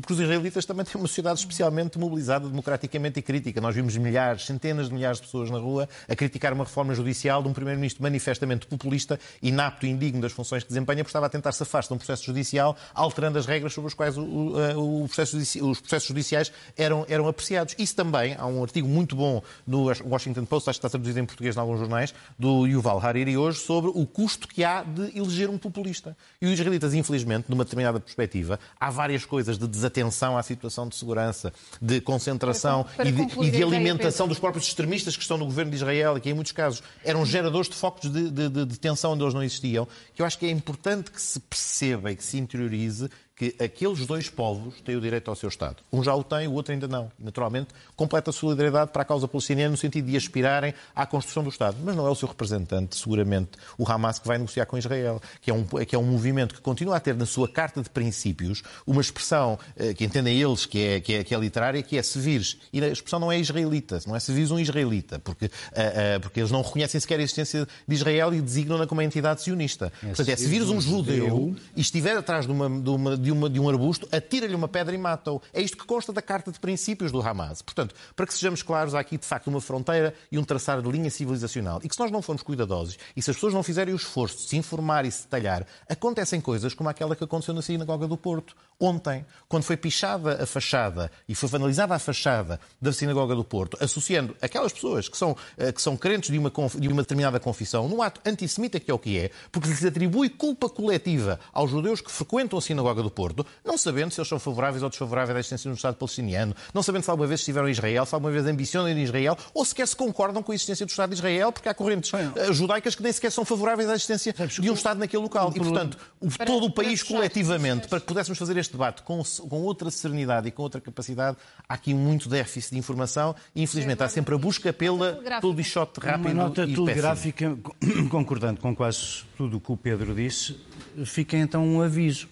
porque 0.00 0.12
os 0.12 0.20
israelitas 0.20 0.64
também 0.64 0.84
têm 0.84 1.00
uma 1.00 1.06
sociedade 1.06 1.38
especialmente 1.38 1.98
mobilizada 1.98 2.48
democraticamente 2.48 3.18
e 3.18 3.22
crítica. 3.22 3.60
Nós 3.60 3.74
vimos 3.74 3.96
milhares, 3.96 4.46
centenas 4.46 4.88
de 4.88 4.94
milhares 4.94 5.18
de 5.18 5.26
pessoas 5.26 5.50
na 5.50 5.58
rua 5.58 5.88
a 6.08 6.16
criticar 6.16 6.52
uma 6.52 6.64
reforma 6.64 6.94
judicial 6.94 7.42
de 7.42 7.48
um 7.48 7.52
primeiro-ministro 7.52 8.02
manifestamente 8.02 8.66
populista, 8.66 9.20
inapto 9.42 9.86
e 9.86 9.90
indigno 9.90 10.20
das 10.22 10.32
funções 10.32 10.62
que 10.62 10.68
desempenha, 10.68 10.98
porque 10.98 11.10
estava 11.10 11.26
a 11.26 11.28
tentar 11.28 11.52
safar-se 11.52 11.88
de 11.88 11.94
um 11.94 11.98
processo 11.98 12.24
judicial, 12.24 12.76
alterando 12.94 13.38
as 13.38 13.46
regras 13.46 13.72
sobre 13.74 13.88
as 13.88 13.94
quais 13.94 14.16
o, 14.16 14.22
o, 14.22 15.06
processo, 15.06 15.36
os 15.36 15.80
processos 15.80 16.08
judiciais 16.08 16.52
eram, 16.76 17.04
eram 17.08 17.28
apreciados. 17.28 17.74
Isso 17.78 17.94
também, 17.94 18.34
há 18.38 18.46
um 18.46 18.62
artigo 18.62 18.88
muito 18.88 19.14
bom 19.14 19.42
no 19.66 19.84
Washington 20.04 20.44
Post, 20.46 20.70
acho 20.70 20.80
que 20.80 20.86
está 20.86 20.90
traduzido 20.90 21.20
em 21.20 21.26
português 21.26 21.56
em 21.56 21.60
alguns 21.60 21.78
jornais, 21.78 22.14
do 22.38 22.66
Yuval 22.66 22.98
Hariri 22.98 23.36
hoje, 23.36 23.58
sobre 23.58 23.90
o 23.94 24.06
custo 24.06 24.48
que 24.48 24.64
há 24.64 24.82
de 24.82 25.16
eleger 25.18 25.50
um 25.50 25.58
populista. 25.58 26.16
E 26.40 26.46
os 26.46 26.52
israelitas, 26.52 26.94
infelizmente, 26.94 27.46
numa 27.48 27.64
determinada 27.64 28.00
perspectiva, 28.00 28.58
há 28.80 28.90
várias 28.90 29.24
coisas 29.24 29.58
de 29.58 29.65
desatenção 29.66 30.36
à 30.36 30.42
situação 30.42 30.88
de 30.88 30.96
segurança, 30.96 31.52
de 31.80 32.00
concentração 32.00 32.84
para, 32.84 32.94
para 32.94 33.08
e 33.08 33.12
de, 33.12 33.40
e 33.46 33.50
de 33.50 33.62
alimentação 33.62 34.26
dos 34.28 34.38
próprios 34.38 34.66
extremistas 34.66 35.16
que 35.16 35.22
estão 35.22 35.36
no 35.36 35.44
governo 35.44 35.70
de 35.70 35.76
Israel 35.76 36.16
e 36.16 36.20
que, 36.20 36.30
em 36.30 36.34
muitos 36.34 36.52
casos, 36.52 36.82
eram 37.04 37.24
geradores 37.24 37.68
de 37.68 37.74
focos 37.74 38.10
de, 38.10 38.30
de, 38.30 38.48
de, 38.48 38.64
de 38.64 38.78
tensão 38.78 39.12
onde 39.12 39.22
eles 39.22 39.34
não 39.34 39.42
existiam, 39.42 39.86
que 40.14 40.22
eu 40.22 40.26
acho 40.26 40.38
que 40.38 40.46
é 40.46 40.50
importante 40.50 41.10
que 41.10 41.20
se 41.20 41.40
perceba 41.40 42.12
e 42.12 42.16
que 42.16 42.24
se 42.24 42.38
interiorize 42.38 43.08
que 43.36 43.54
aqueles 43.62 44.06
dois 44.06 44.30
povos 44.30 44.80
têm 44.80 44.96
o 44.96 45.00
direito 45.00 45.28
ao 45.28 45.36
seu 45.36 45.50
Estado. 45.50 45.76
Um 45.92 46.02
já 46.02 46.14
o 46.14 46.24
tem, 46.24 46.48
o 46.48 46.52
outro 46.52 46.72
ainda 46.72 46.88
não. 46.88 47.12
Naturalmente, 47.18 47.68
completa 47.94 48.32
solidariedade 48.32 48.90
para 48.90 49.02
a 49.02 49.04
causa 49.04 49.28
palestiniana 49.28 49.72
no 49.72 49.76
sentido 49.76 50.06
de 50.06 50.16
aspirarem 50.16 50.72
à 50.94 51.04
construção 51.04 51.42
do 51.44 51.50
Estado. 51.50 51.76
Mas 51.84 51.94
não 51.94 52.06
é 52.06 52.10
o 52.10 52.14
seu 52.14 52.26
representante, 52.26 52.96
seguramente, 52.96 53.50
o 53.76 53.86
Hamas, 53.86 54.18
que 54.18 54.26
vai 54.26 54.38
negociar 54.38 54.64
com 54.64 54.78
Israel, 54.78 55.20
que 55.42 55.50
é 55.50 55.54
um, 55.54 55.64
que 55.64 55.94
é 55.94 55.98
um 55.98 56.04
movimento 56.04 56.54
que 56.54 56.62
continua 56.62 56.96
a 56.96 57.00
ter 57.00 57.14
na 57.14 57.26
sua 57.26 57.46
carta 57.46 57.82
de 57.82 57.90
princípios 57.90 58.62
uma 58.86 59.02
expressão 59.02 59.58
eh, 59.76 59.92
que 59.92 60.04
entendem 60.04 60.40
eles 60.40 60.64
que 60.64 60.80
é, 60.80 61.00
que, 61.00 61.14
é, 61.14 61.24
que 61.24 61.34
é 61.34 61.38
literária, 61.38 61.82
que 61.82 61.98
é 61.98 62.02
se 62.02 62.18
vires. 62.18 62.56
E 62.72 62.82
a 62.82 62.88
expressão 62.88 63.20
não 63.20 63.30
é 63.30 63.38
israelita, 63.38 64.00
não 64.06 64.16
é 64.16 64.20
se 64.20 64.32
vires 64.32 64.50
um 64.50 64.58
israelita, 64.58 65.18
porque, 65.18 65.46
uh, 65.46 65.48
uh, 65.48 66.20
porque 66.22 66.40
eles 66.40 66.50
não 66.50 66.62
reconhecem 66.62 66.98
sequer 66.98 67.20
a 67.20 67.22
existência 67.22 67.68
de 67.86 67.94
Israel 67.94 68.32
e 68.32 68.40
designam-na 68.40 68.86
como 68.86 69.00
uma 69.00 69.04
entidade 69.04 69.42
sionista. 69.42 69.92
É, 70.02 70.06
Portanto, 70.06 70.28
é 70.28 70.36
se 70.36 70.46
vires 70.46 70.68
um 70.70 70.80
judeu 70.80 71.54
e 71.76 71.80
estiver 71.82 72.16
atrás 72.16 72.46
de 72.46 72.52
uma, 72.52 72.68
de 72.80 72.90
uma 72.90 73.25
de, 73.26 73.32
uma, 73.32 73.50
de 73.50 73.58
um 73.58 73.68
arbusto, 73.68 74.08
atira-lhe 74.12 74.54
uma 74.54 74.68
pedra 74.68 74.94
e 74.94 74.98
mata-o. 74.98 75.42
É 75.52 75.60
isto 75.60 75.76
que 75.76 75.84
consta 75.84 76.12
da 76.12 76.22
carta 76.22 76.52
de 76.52 76.60
princípios 76.60 77.10
do 77.10 77.20
Hamas. 77.20 77.60
Portanto, 77.60 77.92
para 78.14 78.24
que 78.24 78.32
sejamos 78.32 78.62
claros, 78.62 78.94
há 78.94 79.00
aqui 79.00 79.18
de 79.18 79.26
facto 79.26 79.48
uma 79.48 79.60
fronteira 79.60 80.14
e 80.30 80.38
um 80.38 80.44
traçar 80.44 80.80
de 80.80 80.88
linha 80.88 81.10
civilizacional. 81.10 81.80
E 81.82 81.88
que 81.88 81.94
se 81.94 82.00
nós 82.00 82.12
não 82.12 82.22
formos 82.22 82.44
cuidadosos 82.44 82.96
e 83.16 83.22
se 83.22 83.30
as 83.30 83.36
pessoas 83.36 83.52
não 83.52 83.64
fizerem 83.64 83.92
o 83.92 83.96
esforço 83.96 84.36
de 84.36 84.42
se 84.50 84.56
informar 84.56 85.04
e 85.04 85.10
se 85.10 85.24
detalhar, 85.24 85.66
acontecem 85.88 86.40
coisas 86.40 86.72
como 86.72 86.88
aquela 86.88 87.16
que 87.16 87.24
aconteceu 87.24 87.52
na 87.52 87.62
Sinagoga 87.62 88.06
do 88.06 88.16
Porto. 88.16 88.54
Ontem, 88.78 89.24
quando 89.48 89.62
foi 89.62 89.76
pichada 89.76 90.42
a 90.42 90.46
fachada 90.46 91.10
e 91.26 91.34
foi 91.34 91.48
vandalizada 91.48 91.94
a 91.94 91.98
fachada 91.98 92.60
da 92.80 92.92
Sinagoga 92.92 93.34
do 93.34 93.42
Porto, 93.42 93.78
associando 93.80 94.36
aquelas 94.42 94.70
pessoas 94.70 95.08
que 95.08 95.16
são, 95.16 95.34
eh, 95.56 95.72
que 95.72 95.80
são 95.80 95.96
crentes 95.96 96.30
de 96.30 96.38
uma, 96.38 96.52
de 96.74 96.88
uma 96.88 97.00
determinada 97.00 97.40
confissão 97.40 97.88
num 97.88 98.02
ato 98.02 98.20
antissemita, 98.26 98.78
que 98.78 98.90
é 98.90 98.94
o 98.94 98.98
que 98.98 99.18
é, 99.18 99.30
porque 99.50 99.74
se 99.74 99.86
atribui 99.86 100.28
culpa 100.28 100.68
coletiva 100.68 101.40
aos 101.54 101.70
judeus 101.70 102.02
que 102.02 102.10
frequentam 102.10 102.58
a 102.58 102.62
Sinagoga 102.62 103.02
do 103.02 103.10
Porto, 103.10 103.46
não 103.64 103.78
sabendo 103.78 104.10
se 104.10 104.20
eles 104.20 104.28
são 104.28 104.38
favoráveis 104.38 104.82
ou 104.82 104.90
desfavoráveis 104.90 105.36
à 105.36 105.40
existência 105.40 105.70
do 105.70 105.76
Estado 105.76 105.96
palestiniano, 105.96 106.54
não 106.74 106.82
sabendo 106.82 107.04
se 107.04 107.10
alguma 107.10 107.26
vez 107.26 107.40
estiveram 107.40 107.68
em 107.68 107.72
Israel, 107.72 108.04
se 108.04 108.14
alguma 108.14 108.30
vez 108.30 108.44
ambicionam 108.44 108.90
ir 108.90 108.96
em 108.98 109.04
Israel, 109.04 109.38
ou 109.54 109.64
sequer 109.64 109.88
se 109.88 109.96
concordam 109.96 110.42
com 110.42 110.52
a 110.52 110.54
existência 110.54 110.84
do 110.84 110.90
Estado 110.90 111.10
de 111.10 111.16
Israel, 111.16 111.50
porque 111.50 111.68
há 111.68 111.74
correntes 111.74 112.12
uh, 112.12 112.52
judaicas 112.52 112.94
que 112.94 113.02
nem 113.02 113.12
sequer 113.12 113.32
são 113.32 113.44
favoráveis 113.44 113.88
à 113.88 113.94
existência 113.94 114.34
de 114.34 114.70
um 114.70 114.74
Estado 114.74 114.98
naquele 114.98 115.22
local. 115.22 115.50
E, 115.54 115.58
portanto, 115.58 115.96
todo 116.44 116.66
o 116.66 116.70
país 116.70 117.02
coletivamente, 117.02 117.88
para 117.88 118.00
que 118.00 118.06
pudéssemos 118.06 118.38
fazer 118.38 118.56
este 118.58 118.65
debate 118.72 119.02
com, 119.02 119.22
com 119.48 119.62
outra 119.62 119.90
serenidade 119.90 120.48
e 120.48 120.50
com 120.50 120.62
outra 120.62 120.80
capacidade, 120.80 121.36
há 121.68 121.74
aqui 121.74 121.94
muito 121.94 122.28
déficit 122.28 122.72
de 122.72 122.78
informação 122.78 123.34
e, 123.54 123.62
infelizmente, 123.62 124.02
há 124.02 124.08
sempre 124.08 124.34
a 124.34 124.38
busca 124.38 124.72
pela, 124.72 125.20
pelo 125.40 125.52
bichote 125.52 126.00
rápido 126.00 126.32
Uma 126.32 126.44
nota 126.44 126.64
e 126.64 126.74
telegráfica, 126.74 127.56
concordando 128.10 128.60
com 128.60 128.74
quase 128.74 129.24
tudo 129.36 129.56
o 129.56 129.60
que 129.60 129.72
o 129.72 129.76
Pedro 129.76 130.14
disse, 130.14 130.58
fica 131.04 131.36
então 131.36 131.66
um 131.66 131.80
aviso. 131.80 132.28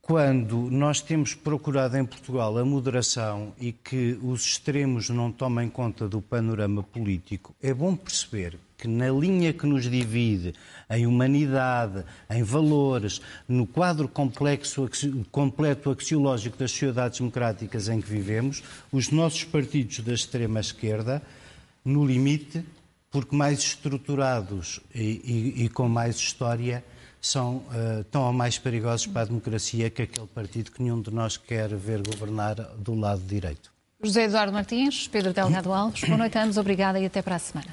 Quando 0.00 0.70
nós 0.70 1.02
temos 1.02 1.34
procurado 1.34 1.96
em 1.98 2.04
Portugal 2.04 2.56
a 2.56 2.64
moderação 2.64 3.52
e 3.60 3.72
que 3.72 4.18
os 4.22 4.42
extremos 4.42 5.10
não 5.10 5.30
tomem 5.30 5.68
conta 5.68 6.08
do 6.08 6.22
panorama 6.22 6.82
político, 6.82 7.54
é 7.60 7.74
bom 7.74 7.94
perceber 7.94 8.58
que 8.78 8.86
na 8.86 9.10
linha 9.10 9.52
que 9.52 9.66
nos 9.66 9.90
divide 9.90 10.54
em 10.88 11.04
humanidade, 11.04 12.04
em 12.30 12.44
valores, 12.44 13.20
no 13.48 13.66
quadro 13.66 14.08
complexo, 14.08 14.88
completo 15.32 15.90
axiológico 15.90 16.56
das 16.56 16.70
sociedades 16.70 17.18
democráticas 17.18 17.88
em 17.88 18.00
que 18.00 18.08
vivemos, 18.08 18.62
os 18.92 19.10
nossos 19.10 19.42
partidos 19.42 19.98
da 20.00 20.14
extrema 20.14 20.60
esquerda, 20.60 21.20
no 21.84 22.06
limite, 22.06 22.64
porque 23.10 23.34
mais 23.34 23.58
estruturados 23.58 24.80
e, 24.94 25.54
e, 25.58 25.64
e 25.64 25.68
com 25.68 25.88
mais 25.88 26.16
história, 26.16 26.84
são 27.20 27.56
uh, 27.56 28.04
tão 28.12 28.32
mais 28.32 28.58
perigosos 28.58 29.08
para 29.08 29.22
a 29.22 29.24
democracia 29.24 29.90
que 29.90 30.02
aquele 30.02 30.26
partido 30.28 30.70
que 30.70 30.80
nenhum 30.80 31.02
de 31.02 31.10
nós 31.12 31.36
quer 31.36 31.74
ver 31.74 32.00
governar 32.00 32.54
do 32.78 32.94
lado 32.94 33.22
direito. 33.22 33.72
José 34.00 34.24
Eduardo 34.24 34.52
Martins, 34.52 35.08
Pedro 35.08 35.32
Delgado 35.32 35.72
Alves, 35.72 36.02
boa 36.04 36.16
noite 36.16 36.38
a 36.38 36.44
ambos, 36.44 36.56
obrigada 36.56 37.00
e 37.00 37.06
até 37.06 37.20
para 37.20 37.34
a 37.34 37.38
semana. 37.40 37.72